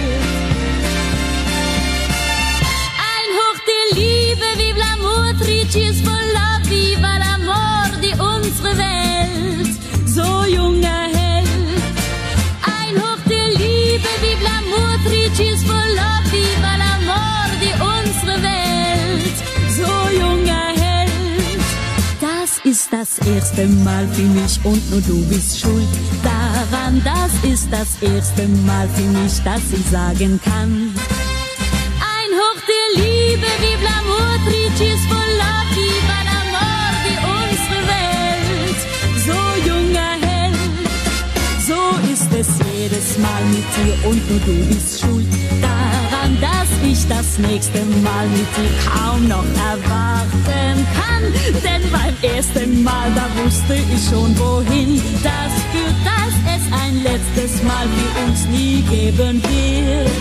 Ein 3.13 3.29
Hoch 3.39 3.59
der 3.69 3.97
Liebe, 3.97 4.47
vive 4.57 4.79
l'amour, 4.79 5.33
tricis 5.39 6.03
vola, 6.05 6.17
viva 6.17 6.26
ist 22.77 22.93
das 22.93 23.17
erste 23.27 23.65
Mal 23.65 24.07
für 24.09 24.21
mich 24.21 24.59
und 24.63 24.91
nur 24.91 25.01
du 25.01 25.25
bist 25.29 25.59
schuld. 25.59 25.87
Da 26.23 26.29
daran, 26.71 27.01
das 27.03 27.51
ist 27.51 27.67
das 27.71 27.87
erste 28.01 28.47
Mal 28.67 28.87
für 28.89 29.09
mich, 29.19 29.41
dass 29.43 29.63
ich 29.71 29.85
sagen 29.89 30.39
kann. 30.43 30.93
Ein 32.13 32.31
Hoch 32.39 32.61
der 32.71 33.03
Liebe, 33.03 33.47
wie 33.61 33.77
l'amour, 33.83 35.16
jedes 42.89 43.17
Mal 43.17 43.43
mit 43.45 43.65
dir 43.75 43.95
und 44.07 44.29
nur 44.29 44.39
du 44.39 44.53
bist 44.73 45.01
schuld 45.01 45.27
daran, 45.61 46.37
dass 46.39 46.69
ich 46.89 47.05
das 47.07 47.37
nächste 47.37 47.83
Mal 48.03 48.27
mit 48.29 48.47
dir 48.55 48.71
kaum 48.89 49.27
noch 49.27 49.43
erwarten 49.71 50.87
kann. 50.95 51.23
Denn 51.63 51.83
beim 51.91 52.15
ersten 52.21 52.83
Mal, 52.83 53.11
da 53.15 53.27
wusste 53.43 53.75
ich 53.75 54.07
schon 54.09 54.37
wohin 54.39 55.01
das 55.23 55.53
führt, 55.71 55.99
dass 56.05 56.35
es 56.55 56.63
ein 56.81 56.95
letztes 57.03 57.61
Mal 57.63 57.87
für 57.87 58.11
uns 58.25 58.47
nie 58.47 58.81
geben 58.83 59.43
wird. 59.43 60.11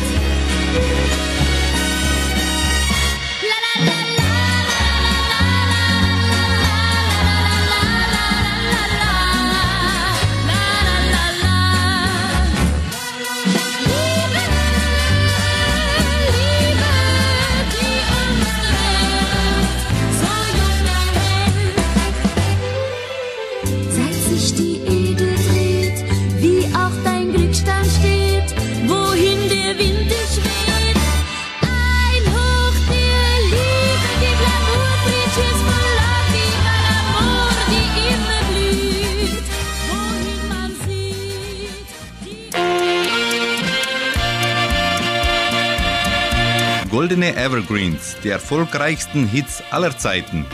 Goldene 47.07 47.37
Evergreens, 47.37 48.17
die 48.25 48.31
erfolgreichsten 48.31 49.29
Hits 49.29 49.63
aller 49.71 49.97
Zeiten. 49.97 50.45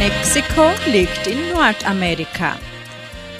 Mexiko 0.00 0.72
liegt 0.90 1.28
in 1.28 1.52
Nordamerika. 1.52 2.58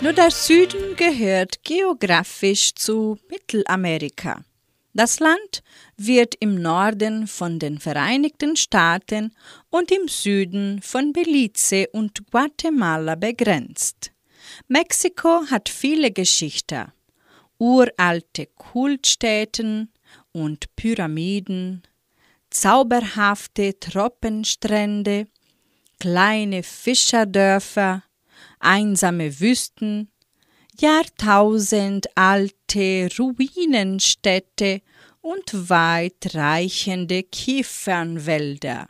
Nur 0.00 0.12
der 0.12 0.30
Süden 0.30 0.94
gehört 0.94 1.64
geografisch 1.64 2.76
zu 2.76 3.18
Mittelamerika. 3.28 4.44
Das 4.94 5.18
Land 5.18 5.64
wird 5.96 6.36
im 6.38 6.62
Norden 6.62 7.26
von 7.26 7.58
den 7.58 7.80
Vereinigten 7.80 8.54
Staaten 8.54 9.34
und 9.70 9.90
im 9.90 10.06
Süden 10.06 10.80
von 10.82 11.12
Belize 11.12 11.88
und 11.88 12.30
Guatemala 12.30 13.16
begrenzt. 13.16 14.12
Mexiko 14.68 15.42
hat 15.50 15.68
viele 15.68 16.12
Geschichten, 16.12 16.92
uralte 17.62 18.46
Kultstätten 18.56 19.92
und 20.32 20.74
Pyramiden, 20.74 21.84
zauberhafte 22.50 23.78
Tropenstrände, 23.78 25.28
kleine 26.00 26.64
Fischerdörfer, 26.64 28.02
einsame 28.58 29.38
Wüsten, 29.38 30.10
jahrtausendalte 30.80 33.08
Ruinenstädte 33.16 34.80
und 35.20 35.70
weitreichende 35.70 37.22
Kiefernwälder. 37.22 38.88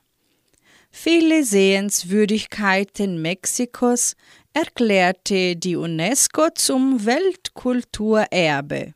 Viele 0.91 1.45
Sehenswürdigkeiten 1.45 3.21
Mexikos 3.21 4.17
erklärte 4.55 5.57
die 5.57 5.77
UNESCO 5.77 6.49
zum 6.55 7.05
Weltkulturerbe. 7.05 8.95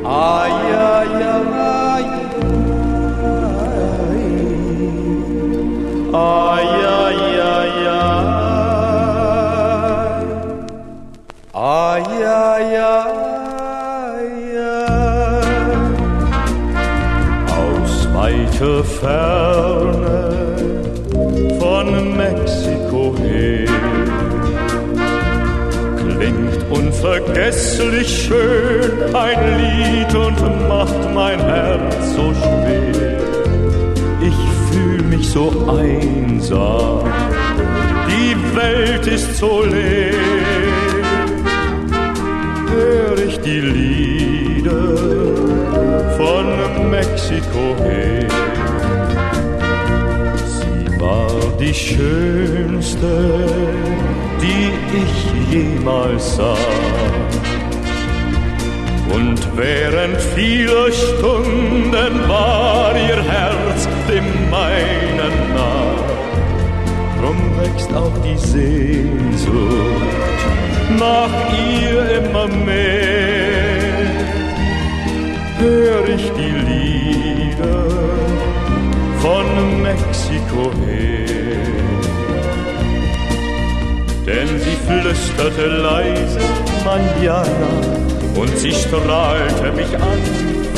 Ay, 0.04 0.52
ay, 0.52 1.08
ay, 6.14 6.71
ay, 12.62 14.58
ay. 14.58 15.02
Aus 17.62 18.08
weiter 18.14 18.84
Ferne 18.84 20.30
von 21.60 22.18
Mexiko 22.18 23.16
her 23.18 23.68
klingt 25.98 26.62
unvergesslich 26.70 28.10
schön 28.26 29.16
ein 29.16 29.42
Lied 29.60 30.16
und 30.16 30.68
macht 30.68 31.14
mein 31.14 31.40
Herz 31.40 32.16
so 32.16 32.34
schwer. 32.34 33.18
Ich 34.22 34.40
fühl 34.72 35.02
mich 35.04 35.30
so 35.30 35.50
einsam, 35.68 37.12
die 38.08 38.36
Welt 38.56 39.08
ist 39.08 39.38
so 39.38 39.64
leer. 39.64 40.71
Ich 43.32 43.40
die 43.40 43.60
Lieder 43.60 44.98
von 46.18 46.90
Mexiko 46.90 47.76
her. 47.82 48.28
Sie 50.46 51.00
war 51.00 51.30
die 51.58 51.74
schönste, 51.74 53.14
die 54.42 54.72
ich 55.02 55.54
jemals 55.54 56.36
sah. 56.36 56.58
Und 59.14 59.40
während 59.56 60.20
vieler 60.36 60.92
Stunden 60.92 62.14
war 62.28 62.94
ihr 62.96 63.24
Herz 63.24 63.88
dem 64.10 64.26
meinen 64.50 65.36
nah. 65.56 65.96
Drum 67.20 67.40
wächst 67.62 67.94
auch 67.94 68.18
die 68.26 68.38
Sehnsucht 68.38 70.12
nach 71.00 71.30
ihr 71.82 72.18
immer 72.20 72.48
mehr. 72.48 73.01
Her. 80.54 81.22
Denn 84.26 84.48
sie 84.60 84.78
flüsterte 84.86 85.68
leise 85.68 86.40
Manjana 86.86 87.74
und 88.36 88.58
sie 88.58 88.72
strahlte 88.72 89.72
mich 89.74 89.94
an 89.96 90.20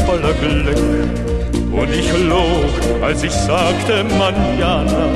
voller 0.05 0.33
Glück. 0.33 1.23
Und 1.71 1.89
ich 1.91 2.11
log, 2.29 3.03
als 3.03 3.23
ich 3.23 3.31
sagte 3.31 4.03
Manjana, 4.17 5.07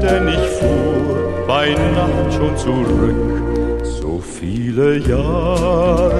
denn 0.00 0.28
ich 0.28 0.46
fuhr 0.58 1.44
bei 1.46 1.70
Nacht 1.70 2.34
schon 2.36 2.56
zurück. 2.56 3.84
So 4.00 4.20
viele 4.20 4.98
Jahre 4.98 6.12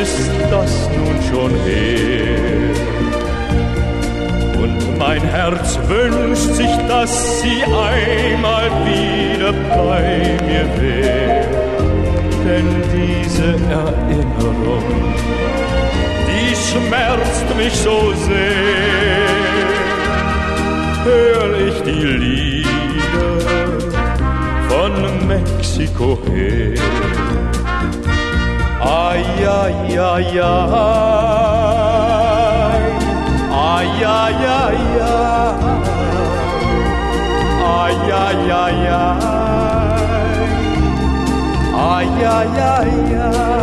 ist 0.00 0.30
das 0.50 0.88
nun 0.96 1.16
schon 1.28 1.50
her. 1.66 2.33
Mein 4.98 5.22
Herz 5.22 5.78
wünscht 5.88 6.54
sich, 6.54 6.74
dass 6.88 7.40
sie 7.40 7.62
einmal 7.64 8.70
wieder 8.84 9.52
bei 9.52 10.36
mir 10.44 10.66
wäre. 10.80 11.46
Denn 12.44 12.68
diese 12.92 13.50
Erinnerung, 13.70 14.84
die 16.28 16.54
schmerzt 16.54 17.56
mich 17.56 17.72
so 17.72 18.12
sehr. 18.28 19.54
Hör 21.04 21.68
ich 21.68 21.82
die 21.82 22.06
Lieder 22.06 22.68
von 24.68 25.26
Mexiko 25.26 26.18
her. 26.32 26.74
Ay, 28.80 29.24
ay, 29.46 29.98
ay, 29.98 30.40
ay 30.40 32.23
ja, 34.00 34.28
ja, 34.28 34.70
ja. 34.98 35.58
Ai, 37.64 38.12
ai, 38.12 38.50
ai, 38.50 38.88
ai. 38.88 39.34
Ai, 41.74 42.08
ai, 42.24 42.60
ai, 42.72 42.90
ai. 43.16 43.54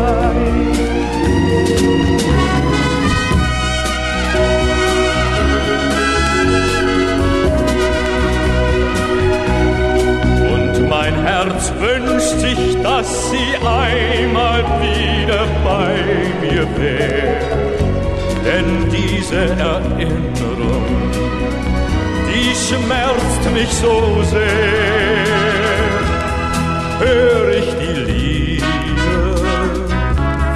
mein 10.89 11.15
Herz 11.23 11.71
wünscht 11.79 12.39
sich, 12.39 12.81
dass 12.83 13.31
sie 13.31 13.55
einmal 13.65 14.61
wieder 14.81 15.45
bei 15.63 15.93
mir 16.41 16.67
wär. 16.77 17.70
Denn 18.43 18.89
diese 18.89 19.35
Erinnerung, 19.35 20.85
die 22.27 22.49
schmerzt 22.55 23.43
mich 23.53 23.69
so 23.69 24.23
sehr. 24.23 25.61
Hör 26.99 27.49
ich 27.49 27.69
die 27.81 27.99
Lieder 28.11 29.35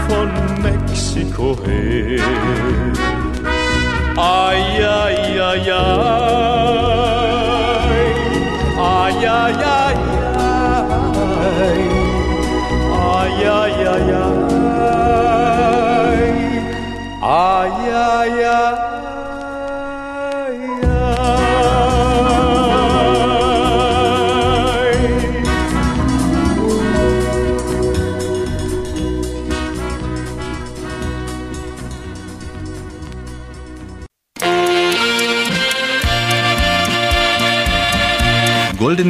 von 0.08 0.30
Mexiko 0.64 1.58
her. 1.66 2.22
Ai, 4.18 4.86
ai, 4.86 5.42
ai, 5.42 5.74
ai. 5.74 6.25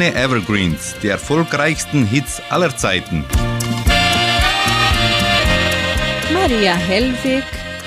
Goldene 0.06 0.24
Evergreens, 0.24 0.94
die 1.02 1.08
erfolgreichsten 1.08 2.06
Hits 2.06 2.40
aller 2.48 2.76
Zeiten. 2.76 3.24
Maria 6.32 6.74
Hellwig 6.74 7.44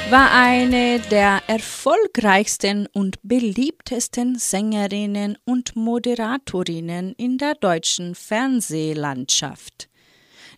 war 0.10 0.30
eine 0.32 1.00
der 1.12 1.42
erfolgreichsten 1.48 2.88
und 2.88 3.20
beliebtesten 3.24 4.38
Sängerinnen 4.38 5.38
und 5.46 5.78
Moderatorinnen 5.78 7.14
in 7.14 7.38
der 7.38 7.56
deutschen 7.56 8.16
Fernsehlandschaft. 8.16 9.90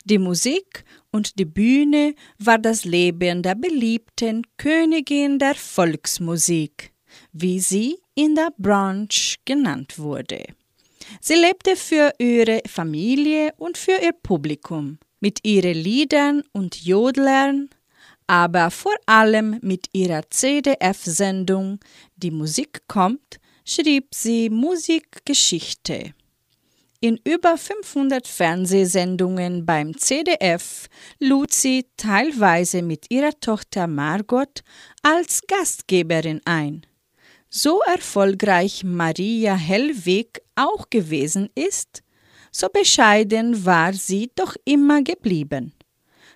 Die 0.05 0.17
Musik 0.17 0.83
und 1.11 1.37
die 1.37 1.45
Bühne 1.45 2.15
war 2.39 2.57
das 2.57 2.85
Leben 2.85 3.43
der 3.43 3.55
beliebten 3.55 4.47
Königin 4.57 5.37
der 5.37 5.53
Volksmusik, 5.53 6.91
wie 7.33 7.59
sie 7.59 7.97
in 8.15 8.33
der 8.33 8.49
Branche 8.57 9.37
genannt 9.45 9.99
wurde. 9.99 10.43
Sie 11.19 11.35
lebte 11.35 11.75
für 11.75 12.13
ihre 12.17 12.61
Familie 12.67 13.53
und 13.57 13.77
für 13.77 14.01
ihr 14.01 14.13
Publikum, 14.13 14.97
mit 15.19 15.39
ihren 15.43 15.73
Liedern 15.73 16.43
und 16.53 16.83
Jodlern, 16.83 17.69
aber 18.27 18.71
vor 18.71 18.95
allem 19.05 19.59
mit 19.61 19.87
ihrer 19.93 20.21
CDF-Sendung 20.29 21.79
Die 22.15 22.31
Musik 22.31 22.81
kommt, 22.87 23.39
schrieb 23.65 24.15
sie 24.15 24.49
Musikgeschichte. 24.49 26.13
In 27.03 27.19
über 27.23 27.57
500 27.57 28.27
Fernsehsendungen 28.27 29.65
beim 29.65 29.97
CDF 29.97 30.87
lud 31.19 31.51
sie 31.51 31.87
teilweise 31.97 32.83
mit 32.83 33.09
ihrer 33.09 33.37
Tochter 33.39 33.87
Margot 33.87 34.61
als 35.01 35.41
Gastgeberin 35.47 36.41
ein. 36.45 36.85
So 37.53 37.81
erfolgreich 37.81 38.85
Maria 38.85 39.55
Hellwig 39.55 40.41
auch 40.55 40.89
gewesen 40.89 41.49
ist, 41.53 42.01
so 42.49 42.69
bescheiden 42.69 43.65
war 43.65 43.91
sie 43.91 44.31
doch 44.35 44.55
immer 44.63 45.01
geblieben. 45.01 45.73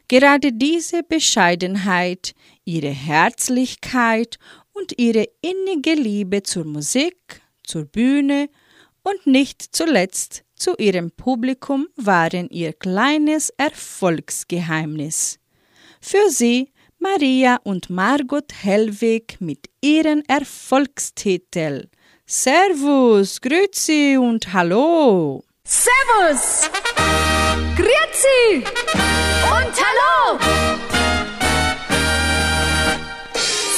Gerade 0.09 0.51
diese 0.51 1.03
Bescheidenheit, 1.03 2.35
ihre 2.65 2.89
Herzlichkeit 2.89 4.39
und 4.73 4.99
ihre 4.99 5.29
innige 5.39 5.93
Liebe 5.93 6.43
zur 6.43 6.65
Musik, 6.65 7.41
zur 7.63 7.85
Bühne 7.85 8.49
und 9.01 9.25
nicht 9.25 9.61
zuletzt 9.61 10.43
zu 10.57 10.75
ihrem 10.75 11.11
Publikum 11.11 11.87
waren 11.95 12.49
ihr 12.49 12.73
kleines 12.73 13.51
Erfolgsgeheimnis. 13.51 15.39
Für 16.01 16.29
sie 16.29 16.73
Maria 17.05 17.59
und 17.63 17.91
Margot 17.91 18.51
Hellwig 18.63 19.37
mit 19.39 19.69
ihren 19.79 20.23
Erfolgstitel 20.27 21.87
Servus, 22.25 23.39
Grüezi 23.41 24.17
und 24.19 24.51
Hallo. 24.51 25.43
Servus, 25.63 26.67
Grüezi 27.75 28.63
und 29.55 29.75
Hallo. 29.83 30.39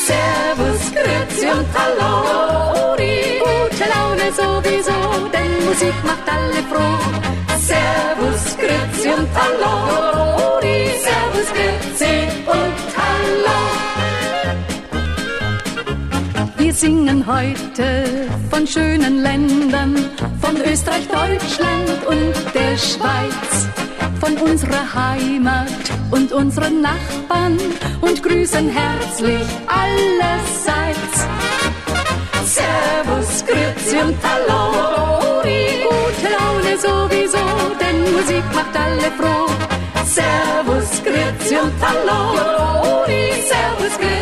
Servus, 0.06 0.82
Grüezi 0.94 1.48
und 1.48 1.68
Hallo. 1.78 2.96
Die 2.96 3.40
gute 3.40 3.90
Laune 3.94 4.32
sowieso, 4.32 5.28
denn 5.34 5.66
Musik 5.66 5.96
macht 6.06 6.30
alle 6.30 6.64
froh. 6.72 6.98
Servus, 7.60 8.56
Grüezi 8.56 9.10
und 9.10 9.28
Hallo. 9.36 10.62
Die 10.62 10.98
Servus, 11.04 11.48
Grüezi 11.54 12.14
und 12.46 12.67
singen 16.78 17.26
heute 17.26 18.28
von 18.52 18.68
schönen 18.68 19.24
Ländern, 19.24 19.96
von 20.40 20.56
Österreich, 20.58 21.08
Deutschland 21.08 22.06
und 22.08 22.36
der 22.54 22.78
Schweiz, 22.78 23.68
von 24.20 24.38
unserer 24.38 24.86
Heimat 24.94 25.72
und 26.12 26.32
unseren 26.32 26.82
Nachbarn 26.82 27.58
und 28.02 28.22
grüßen 28.22 28.70
herzlich 28.70 29.48
allerseits. 29.66 31.18
Servus, 32.46 33.44
Grüezi 33.48 33.98
und 34.06 34.18
Hallo, 34.22 35.42
die 35.44 35.82
gute 35.82 36.28
Laune 36.38 36.78
sowieso, 36.78 37.46
denn 37.80 38.14
Musik 38.14 38.44
macht 38.54 38.76
alle 38.78 39.10
froh. 39.18 39.48
Servus, 40.06 41.02
Grüezi 41.04 41.56
und 41.56 41.74
Hallo, 41.82 43.04
die 43.08 43.42
Servus, 43.42 43.98
Grüezi 43.98 44.17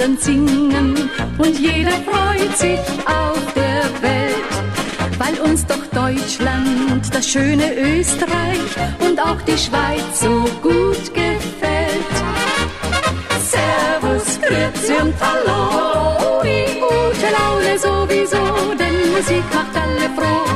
anderen 0.00 0.18
singen 0.18 1.10
und 1.36 1.58
jeder 1.58 1.90
freut 1.90 2.56
sich 2.56 2.80
auf 3.06 3.52
der 3.54 3.84
Welt, 4.02 5.18
weil 5.18 5.38
uns 5.40 5.66
doch 5.66 5.84
Deutschland, 5.92 7.14
das 7.14 7.28
schöne 7.28 7.74
Österreich 7.74 8.70
und 9.00 9.20
auch 9.20 9.40
die 9.42 9.58
Schweiz 9.58 10.20
so 10.20 10.44
gut 10.62 11.12
gefällt. 11.12 12.14
Servus, 13.40 14.40
Grüezi 14.40 15.02
und 15.02 15.14
Hallo, 15.20 16.42
die 16.44 16.80
gute 16.80 17.28
Laune 17.36 17.78
sowieso, 17.78 18.74
denn 18.78 19.12
Musik 19.12 19.44
macht 19.52 19.76
alle 19.76 20.08
froh. 20.16 20.46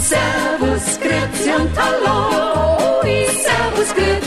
Servus, 0.00 0.98
Grüezi 1.00 1.50
und 1.50 1.70
Hallo, 1.76 3.02
Servus, 3.02 3.94
Grüezi 3.94 4.25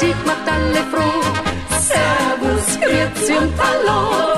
Musik 0.00 0.16
macht 0.24 0.48
alle 0.48 0.82
froh. 0.90 1.20
Servus, 1.78 2.80
Grüezi 2.80 3.36
und 3.36 3.52
Hallo, 3.58 4.29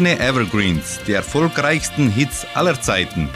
Goldene 0.00 0.18
Evergreens, 0.18 0.98
die 1.06 1.12
erfolgreichsten 1.12 2.08
Hits 2.08 2.46
aller 2.54 2.80
Zeiten. 2.80 3.28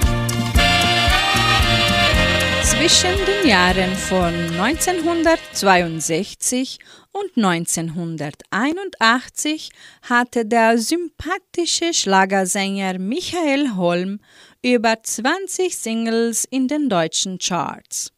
Zwischen 2.62 3.12
den 3.26 3.46
Jahren 3.46 3.94
von 3.94 4.32
1962 4.58 6.78
und 7.12 7.36
1981 7.36 9.68
hatte 10.08 10.46
der 10.46 10.78
sympathische 10.78 11.92
Schlagersänger 11.92 12.98
Michael 12.98 13.76
Holm 13.76 14.20
über 14.62 15.02
20 15.02 15.76
Singles 15.76 16.46
in 16.48 16.66
den 16.66 16.88
deutschen 16.88 17.36
Charts. 17.36 18.10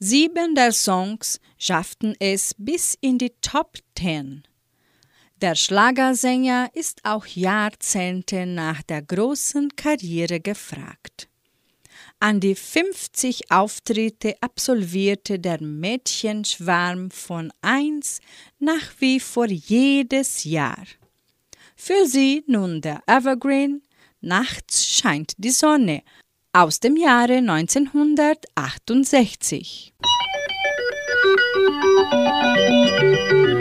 Sieben 0.00 0.56
der 0.56 0.72
Songs 0.72 1.38
schafften 1.56 2.16
es 2.18 2.52
bis 2.58 2.98
in 3.00 3.18
die 3.18 3.32
Top 3.40 3.76
10. 3.96 4.42
Der 5.40 5.54
Schlagersänger 5.54 6.70
ist 6.74 7.00
auch 7.04 7.24
Jahrzehnte 7.24 8.44
nach 8.44 8.82
der 8.82 9.00
großen 9.00 9.74
Karriere 9.74 10.38
gefragt. 10.38 11.30
An 12.18 12.40
die 12.40 12.54
50 12.54 13.50
Auftritte 13.50 14.34
absolvierte 14.42 15.38
der 15.38 15.62
Mädchenschwarm 15.62 17.10
von 17.10 17.50
1 17.62 18.20
nach 18.58 18.92
wie 18.98 19.18
vor 19.18 19.46
jedes 19.46 20.44
Jahr. 20.44 20.84
Für 21.74 22.04
sie 22.04 22.44
nun 22.46 22.82
der 22.82 23.02
Evergreen 23.06 23.80
Nachts 24.20 24.84
scheint 24.84 25.32
die 25.38 25.48
Sonne 25.48 26.02
aus 26.52 26.80
dem 26.80 26.98
Jahre 26.98 27.36
1968. 27.36 29.94
Wenn 33.00 33.59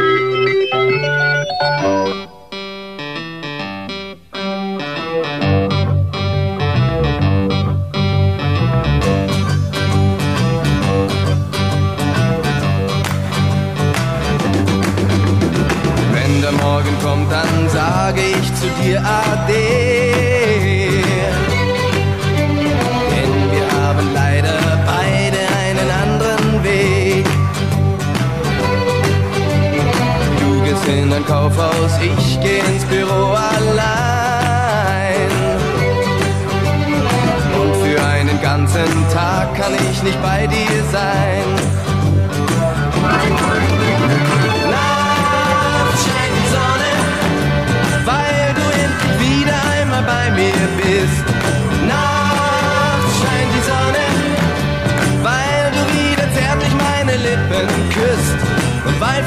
dir 18.83 18.99
Ade. 18.99 19.67
Denn 23.11 23.33
wir 23.51 23.67
haben 23.79 24.13
leider 24.13 24.57
beide 24.85 25.39
einen 25.63 25.89
anderen 26.03 26.63
Weg. 26.63 27.25
Du 30.39 30.61
gehst 30.63 30.87
in 30.87 31.13
ein 31.13 31.25
Kaufhaus, 31.25 31.91
ich 32.01 32.39
geh 32.41 32.59
ins 32.59 32.85
Büro 32.85 33.33
allein. 33.33 35.29
Und 37.59 37.75
für 37.83 38.01
einen 38.03 38.41
ganzen 38.41 39.09
Tag 39.13 39.55
kann 39.55 39.73
ich 39.91 40.03
nicht 40.03 40.21
bei 40.21 40.47
dir 40.47 40.83
sein. 40.91 41.68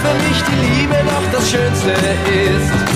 Für 0.03 0.15
mich 0.15 0.43
die 0.43 0.81
Liebe 0.81 0.97
doch 1.07 1.39
das 1.39 1.51
Schönste 1.51 1.93
ist. 1.93 2.92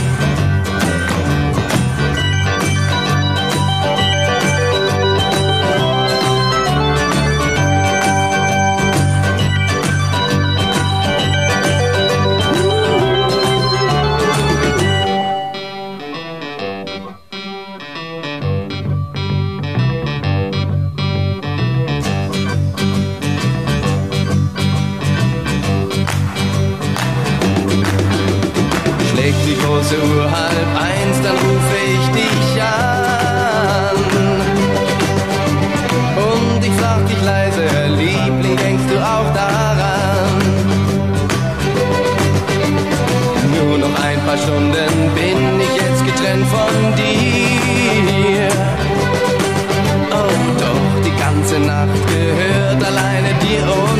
Uhr 30.02 30.24
halb 30.38 30.70
eins, 30.88 31.16
dann 31.22 31.36
rufe 31.46 31.76
ich 31.94 32.04
dich 32.20 32.62
an. 32.62 33.96
Und 36.30 36.60
ich 36.68 36.74
frag 36.80 37.06
dich 37.06 37.22
leise, 37.24 37.64
Liebling, 37.96 38.56
denkst 38.56 38.86
du 38.90 38.96
auch 38.98 39.30
daran? 39.34 40.36
Nur 43.56 43.78
noch 43.78 43.94
ein 44.08 44.20
paar 44.26 44.38
Stunden 44.38 44.92
bin 45.14 45.38
ich 45.66 45.74
jetzt 45.82 46.02
getrennt 46.04 46.46
von 46.56 46.74
dir. 47.00 48.48
Oh 50.20 50.36
doch, 50.62 50.86
die 51.06 51.16
ganze 51.24 51.56
Nacht 51.72 52.00
gehört 52.14 52.80
alleine 52.90 53.30
dir 53.44 53.64
und 53.84 53.95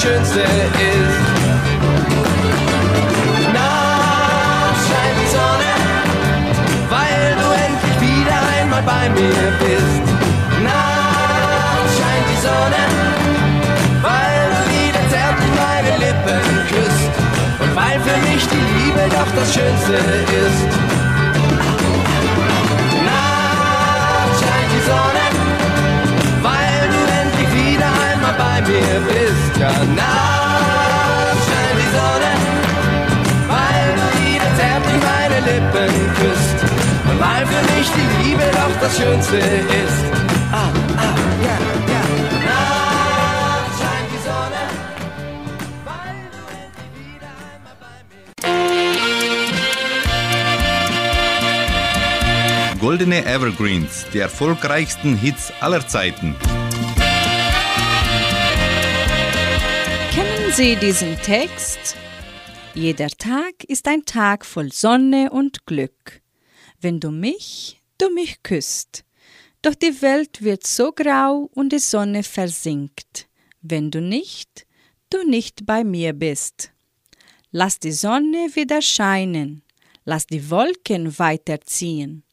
Schönste 0.00 0.40
ist. 0.40 1.18
Nachts 3.52 4.82
scheint 4.86 5.18
die 5.20 5.30
Sonne, 5.36 5.72
weil 6.88 7.34
du 7.40 7.46
endlich 7.66 7.98
wieder 8.00 8.38
einmal 8.56 8.82
bei 8.82 9.08
mir 9.10 9.44
bist. 9.58 10.04
Nachts 10.62 11.92
scheint 11.98 12.26
die 12.30 12.40
Sonne, 12.46 12.82
weil 14.00 14.40
du 14.54 14.60
wieder 14.70 15.02
zärtlich 15.10 15.52
meine 15.66 15.92
Lippen 15.98 16.46
küsst 16.70 17.12
und 17.58 17.74
weil 17.74 17.98
für 17.98 18.18
mich 18.30 18.46
die 18.46 18.64
Liebe 18.78 19.02
doch 19.10 19.30
das 19.34 19.52
Schönste 19.52 19.94
ist. 20.44 20.62
Nachts 23.04 24.38
scheint 24.42 24.70
die 24.76 24.84
Sonne, 24.86 25.24
weil 26.40 26.82
du 26.94 27.00
endlich 27.20 27.50
wieder 27.52 27.90
einmal 28.06 28.34
bei 28.38 28.60
mir 28.70 29.00
bist. 29.12 29.27
Ja, 29.58 29.70
nachts 29.70 31.46
scheint 31.48 31.78
die 31.80 31.90
Sonne, 31.96 32.32
weil 33.48 33.88
du 33.96 34.06
wieder 34.22 34.50
zärtlich 34.56 35.00
meine 35.02 35.38
Lippen 35.40 35.94
küsst 36.14 36.58
und 37.10 37.18
weil 37.18 37.44
für 37.44 37.62
mich 37.74 37.88
die 37.90 38.08
Liebe 38.22 38.44
doch 38.52 38.74
das 38.80 38.96
Schönste 38.96 39.36
ist. 39.38 40.04
Ah, 40.52 40.70
ah, 40.96 41.16
ja, 41.42 41.56
ja. 41.92 42.02
Nachts 42.46 43.78
scheint 43.80 44.10
die 44.12 44.22
Sonne. 44.28 44.62
Goldene 52.80 53.24
Evergreens, 53.26 54.06
die 54.14 54.20
erfolgreichsten 54.20 55.16
Hits 55.16 55.52
aller 55.60 55.84
Zeiten. 55.88 56.36
Sie 60.58 60.74
diesen 60.74 61.14
Text? 61.22 61.94
Jeder 62.74 63.10
Tag 63.10 63.62
ist 63.68 63.86
ein 63.86 64.04
Tag 64.04 64.44
voll 64.44 64.72
Sonne 64.72 65.30
und 65.30 65.66
Glück. 65.66 66.20
Wenn 66.80 66.98
du 66.98 67.12
mich, 67.12 67.80
du 67.96 68.12
mich 68.12 68.42
küsst. 68.42 69.04
Doch 69.62 69.76
die 69.76 70.02
Welt 70.02 70.42
wird 70.42 70.66
so 70.66 70.90
grau 70.90 71.48
und 71.54 71.72
die 71.72 71.78
Sonne 71.78 72.24
versinkt, 72.24 73.28
wenn 73.62 73.92
du 73.92 74.00
nicht, 74.00 74.66
du 75.10 75.22
nicht 75.22 75.64
bei 75.64 75.84
mir 75.84 76.12
bist. 76.12 76.72
Lass 77.52 77.78
die 77.78 77.92
Sonne 77.92 78.48
wieder 78.54 78.82
scheinen, 78.82 79.62
lass 80.04 80.26
die 80.26 80.50
Wolken 80.50 81.20
weiterziehen, 81.20 82.24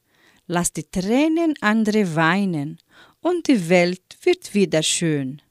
lass 0.48 0.74
die 0.74 0.90
Tränen 0.90 1.54
andere 1.62 2.16
weinen, 2.16 2.80
und 3.22 3.48
die 3.48 3.70
Welt 3.70 4.18
wird 4.24 4.56
wieder 4.56 4.82
schön. 4.82 5.44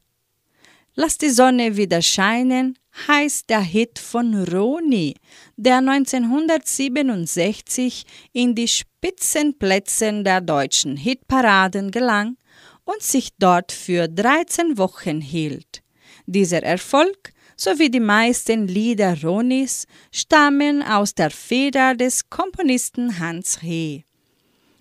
Lass 0.96 1.18
die 1.18 1.30
Sonne 1.30 1.76
wieder 1.76 2.00
scheinen 2.02 2.78
heißt 3.08 3.50
der 3.50 3.62
Hit 3.62 3.98
von 3.98 4.44
Roni, 4.44 5.16
der 5.56 5.78
1967 5.78 8.06
in 8.32 8.54
die 8.54 8.68
Spitzenplätze 8.68 10.22
der 10.22 10.40
deutschen 10.40 10.96
Hitparaden 10.96 11.90
gelang 11.90 12.36
und 12.84 13.02
sich 13.02 13.30
dort 13.38 13.72
für 13.72 14.06
13 14.06 14.78
Wochen 14.78 15.20
hielt. 15.20 15.82
Dieser 16.26 16.62
Erfolg 16.62 17.32
sowie 17.56 17.90
die 17.90 17.98
meisten 17.98 18.68
Lieder 18.68 19.20
Ronis 19.20 19.88
stammen 20.12 20.80
aus 20.82 21.12
der 21.14 21.30
Feder 21.30 21.96
des 21.96 22.30
Komponisten 22.30 23.18
Hans 23.18 23.62
Reh. 23.62 24.02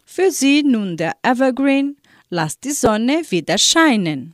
Für 0.05 0.30
sie 0.32 0.61
nun 0.61 0.95
der 0.95 1.14
Evergreen 1.24 1.97
Lass 2.36 2.59
die 2.59 2.72
Sonne 2.72 3.22
wieder 3.30 3.59
scheinen. 3.59 4.34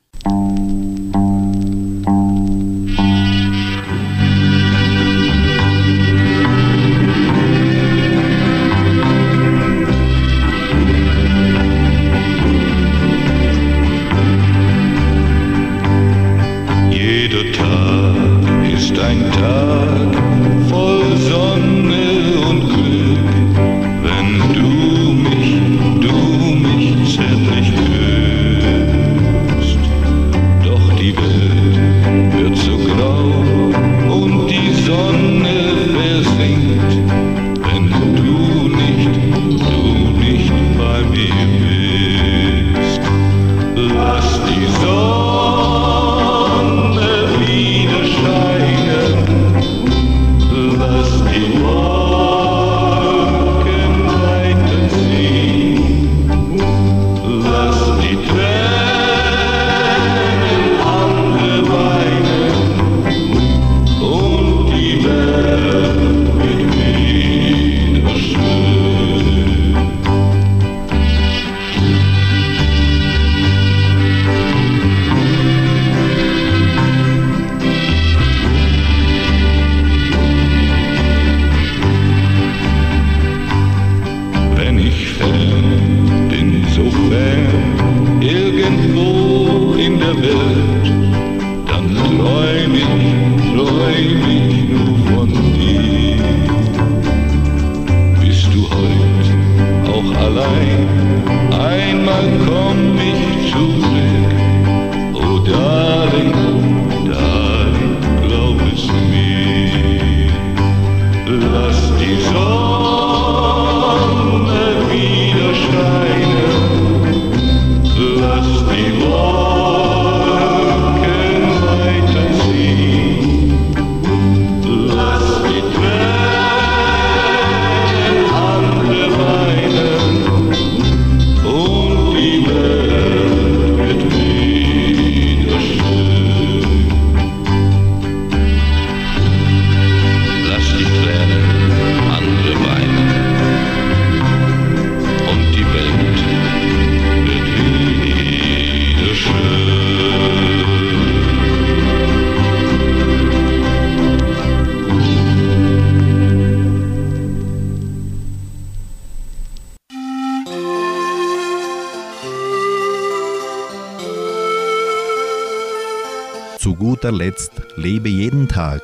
Zu 167.19 167.25
guter 167.25 167.25
Letzt 167.25 167.51
lebe 167.75 168.09
jeden 168.09 168.47
Tag. 168.47 168.81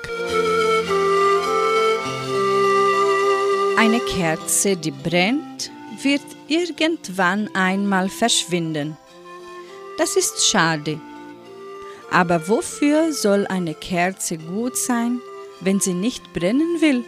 Eine 3.77 3.99
Kerze, 3.99 4.75
die 4.75 4.91
brennt, 4.91 5.71
wird 6.01 6.21
irgendwann 6.47 7.49
einmal 7.53 8.09
verschwinden. 8.09 8.97
Das 9.97 10.17
ist 10.17 10.47
schade. 10.47 10.99
Aber 12.11 12.47
wofür 12.47 13.13
soll 13.13 13.47
eine 13.47 13.73
Kerze 13.73 14.37
gut 14.37 14.77
sein, 14.77 15.19
wenn 15.61 15.79
sie 15.79 15.93
nicht 15.93 16.33
brennen 16.33 16.81
will? 16.81 17.03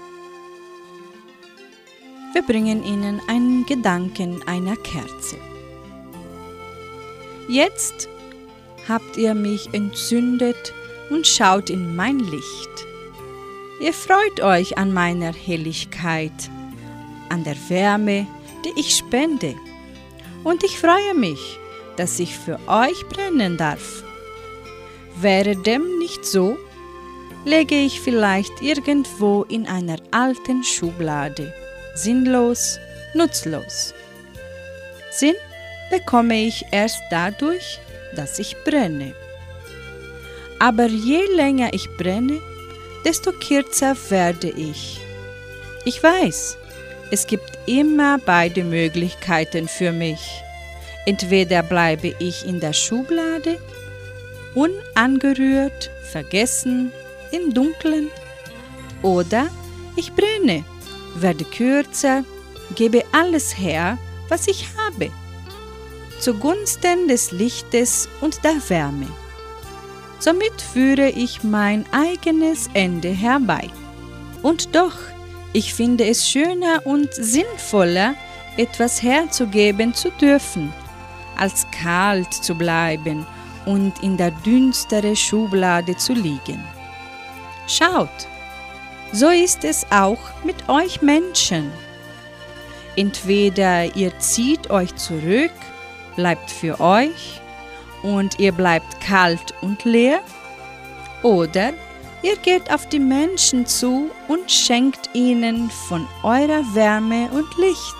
Wir 2.33 2.41
bringen 2.43 2.83
Ihnen 2.83 3.21
einen 3.27 3.65
Gedanken 3.65 4.43
einer 4.47 4.75
Kerze. 4.77 5.37
Jetzt 7.49 8.07
habt 8.87 9.17
ihr 9.17 9.33
mich 9.33 9.73
entzündet 9.73 10.73
und 11.09 11.27
schaut 11.27 11.69
in 11.69 11.95
mein 11.95 12.19
Licht. 12.19 12.85
Ihr 13.79 13.93
freut 13.93 14.41
euch 14.41 14.77
an 14.77 14.93
meiner 14.93 15.33
Helligkeit, 15.33 16.31
an 17.29 17.43
der 17.43 17.57
Wärme, 17.69 18.25
die 18.65 18.79
ich 18.79 18.95
spende. 18.95 19.55
Und 20.43 20.63
ich 20.63 20.79
freue 20.79 21.13
mich, 21.13 21.59
dass 21.95 22.19
ich 22.19 22.37
für 22.37 22.59
euch 22.67 23.05
brennen 23.09 23.57
darf. 23.57 24.03
Wäre 25.19 25.55
dem 25.55 25.99
nicht 25.99 26.25
so, 26.25 26.57
lege 27.45 27.75
ich 27.75 28.01
vielleicht 28.01 28.61
irgendwo 28.61 29.43
in 29.43 29.67
einer 29.67 29.97
alten 30.11 30.63
Schublade, 30.63 31.53
sinnlos, 31.95 32.79
nutzlos. 33.13 33.93
Sinn 35.11 35.35
bekomme 35.89 36.45
ich 36.45 36.65
erst 36.71 36.99
dadurch, 37.09 37.79
dass 38.15 38.39
ich 38.39 38.55
brenne. 38.63 39.13
Aber 40.59 40.87
je 40.87 41.21
länger 41.35 41.73
ich 41.73 41.89
brenne, 41.97 42.39
desto 43.05 43.31
kürzer 43.31 43.95
werde 44.09 44.49
ich. 44.49 44.99
Ich 45.85 46.01
weiß, 46.01 46.57
es 47.11 47.27
gibt 47.27 47.57
immer 47.65 48.17
beide 48.17 48.63
Möglichkeiten 48.63 49.67
für 49.67 49.91
mich. 49.91 50.43
Entweder 51.05 51.63
bleibe 51.63 52.13
ich 52.19 52.45
in 52.45 52.59
der 52.59 52.73
Schublade, 52.73 53.59
unangerührt, 54.55 55.89
vergessen, 56.11 56.91
im 57.31 57.53
Dunkeln, 57.53 58.09
oder 59.03 59.47
ich 59.95 60.11
brenne, 60.13 60.65
werde 61.15 61.45
kürzer, 61.45 62.25
gebe 62.75 63.03
alles 63.11 63.57
her, 63.57 63.97
was 64.27 64.47
ich 64.47 64.65
habe, 64.77 65.11
zugunsten 66.19 67.07
des 67.07 67.31
Lichtes 67.31 68.09
und 68.19 68.43
der 68.43 68.57
Wärme. 68.67 69.07
Somit 70.19 70.61
führe 70.61 71.09
ich 71.09 71.43
mein 71.43 71.85
eigenes 71.91 72.69
Ende 72.73 73.09
herbei. 73.09 73.69
Und 74.41 74.75
doch, 74.75 74.95
ich 75.53 75.73
finde 75.73 76.05
es 76.05 76.27
schöner 76.27 76.85
und 76.85 77.13
sinnvoller, 77.13 78.15
etwas 78.57 79.03
herzugeben 79.03 79.93
zu 79.93 80.09
dürfen, 80.11 80.73
als 81.37 81.67
kalt 81.71 82.33
zu 82.33 82.55
bleiben 82.55 83.25
und 83.65 83.93
in 84.01 84.17
der 84.17 84.31
dünstere 84.31 85.15
Schublade 85.15 85.95
zu 85.97 86.13
liegen. 86.13 86.63
Schaut, 87.67 88.09
so 89.13 89.29
ist 89.29 89.63
es 89.63 89.85
auch 89.91 90.19
mit 90.43 90.67
euch 90.67 91.01
Menschen. 91.01 91.71
Entweder 92.95 93.95
ihr 93.95 94.17
zieht 94.19 94.71
euch 94.71 94.95
zurück, 94.95 95.51
bleibt 96.15 96.49
für 96.49 96.79
euch 96.79 97.41
und 98.03 98.39
ihr 98.39 98.51
bleibt 98.51 99.01
kalt 99.01 99.53
und 99.61 99.83
leer, 99.83 100.21
oder 101.23 101.73
Ihr 102.23 102.35
geht 102.37 102.71
auf 102.71 102.87
die 102.89 102.99
Menschen 102.99 103.65
zu 103.67 104.09
und 104.27 104.51
schenkt 104.51 105.09
ihnen 105.13 105.69
von 105.69 106.07
eurer 106.23 106.63
Wärme 106.73 107.29
und 107.31 107.55
Licht. 107.57 107.95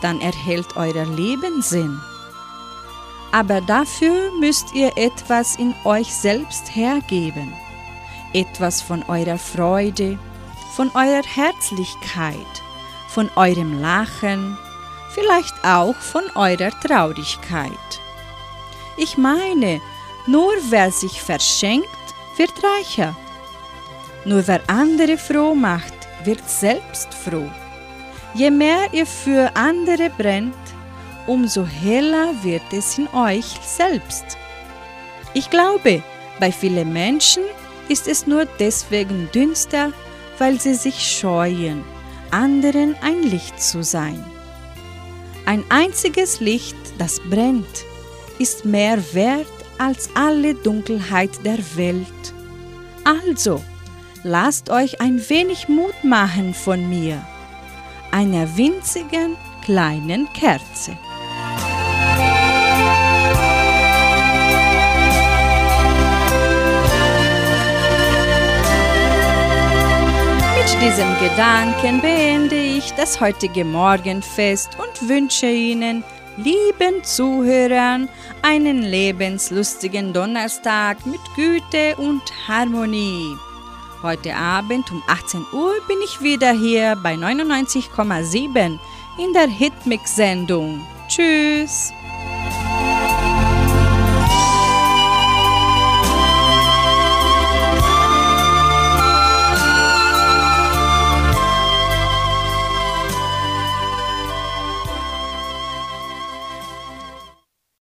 Dann 0.00 0.20
erhält 0.20 0.76
euer 0.76 1.04
Leben 1.04 1.60
Sinn. 1.60 2.00
Aber 3.30 3.60
dafür 3.60 4.30
müsst 4.40 4.74
ihr 4.74 4.96
etwas 4.96 5.56
in 5.56 5.74
euch 5.84 6.14
selbst 6.14 6.74
hergeben. 6.74 7.52
Etwas 8.32 8.80
von 8.80 9.02
eurer 9.04 9.38
Freude, 9.38 10.18
von 10.74 10.90
eurer 10.94 11.22
Herzlichkeit, 11.24 12.62
von 13.08 13.30
eurem 13.36 13.80
Lachen, 13.80 14.56
vielleicht 15.14 15.54
auch 15.62 15.94
von 15.94 16.24
eurer 16.34 16.70
Traurigkeit. 16.80 17.70
Ich 18.96 19.16
meine, 19.16 19.80
nur 20.26 20.52
wer 20.70 20.90
sich 20.90 21.20
verschenkt, 21.20 21.88
wird 22.36 22.52
reicher. 22.62 23.16
Nur 24.24 24.46
wer 24.46 24.60
andere 24.68 25.18
froh 25.18 25.54
macht, 25.54 25.94
wird 26.24 26.48
selbst 26.48 27.12
froh. 27.12 27.50
Je 28.34 28.50
mehr 28.50 28.92
ihr 28.92 29.06
für 29.06 29.54
andere 29.54 30.10
brennt, 30.10 30.54
umso 31.26 31.66
heller 31.66 32.32
wird 32.42 32.72
es 32.72 32.98
in 32.98 33.08
euch 33.08 33.46
selbst. 33.64 34.24
Ich 35.34 35.50
glaube, 35.50 36.02
bei 36.40 36.50
vielen 36.50 36.92
Menschen 36.92 37.42
ist 37.88 38.08
es 38.08 38.26
nur 38.26 38.46
deswegen 38.58 39.28
dünster, 39.32 39.92
weil 40.38 40.60
sie 40.60 40.74
sich 40.74 40.98
scheuen, 40.98 41.84
anderen 42.30 42.96
ein 43.02 43.22
Licht 43.22 43.60
zu 43.60 43.82
sein. 43.82 44.24
Ein 45.44 45.64
einziges 45.68 46.40
Licht, 46.40 46.76
das 46.98 47.20
brennt, 47.20 47.84
ist 48.38 48.64
mehr 48.64 48.98
wert 49.14 49.46
als 49.78 50.10
alle 50.14 50.54
Dunkelheit 50.54 51.44
der 51.44 51.58
Welt. 51.76 52.06
Also, 53.04 53.62
lasst 54.22 54.70
euch 54.70 55.00
ein 55.00 55.28
wenig 55.28 55.68
Mut 55.68 56.04
machen 56.04 56.54
von 56.54 56.88
mir, 56.88 57.24
einer 58.10 58.56
winzigen 58.56 59.36
kleinen 59.64 60.32
Kerze. 60.32 60.96
Mit 70.56 70.82
diesem 70.82 71.18
Gedanken 71.18 72.00
beende 72.00 72.56
ich 72.56 72.92
das 72.92 73.20
heutige 73.20 73.64
Morgenfest 73.64 74.70
und 74.78 75.08
wünsche 75.08 75.46
Ihnen, 75.46 76.02
lieben 76.36 77.02
Zuhörern, 77.04 78.08
einen 78.42 78.82
lebenslustigen 78.82 80.12
Donnerstag 80.12 81.04
mit 81.06 81.20
Güte 81.36 81.96
und 81.96 82.22
Harmonie. 82.48 83.36
Heute 84.02 84.34
Abend 84.34 84.90
um 84.90 85.02
18 85.06 85.46
Uhr 85.52 85.74
bin 85.88 85.98
ich 86.04 86.20
wieder 86.20 86.52
hier 86.52 86.96
bei 87.02 87.14
99,7 87.14 88.78
in 89.18 89.32
der 89.32 89.46
Hitmix-Sendung. 89.46 90.86
Tschüss! 91.08 91.92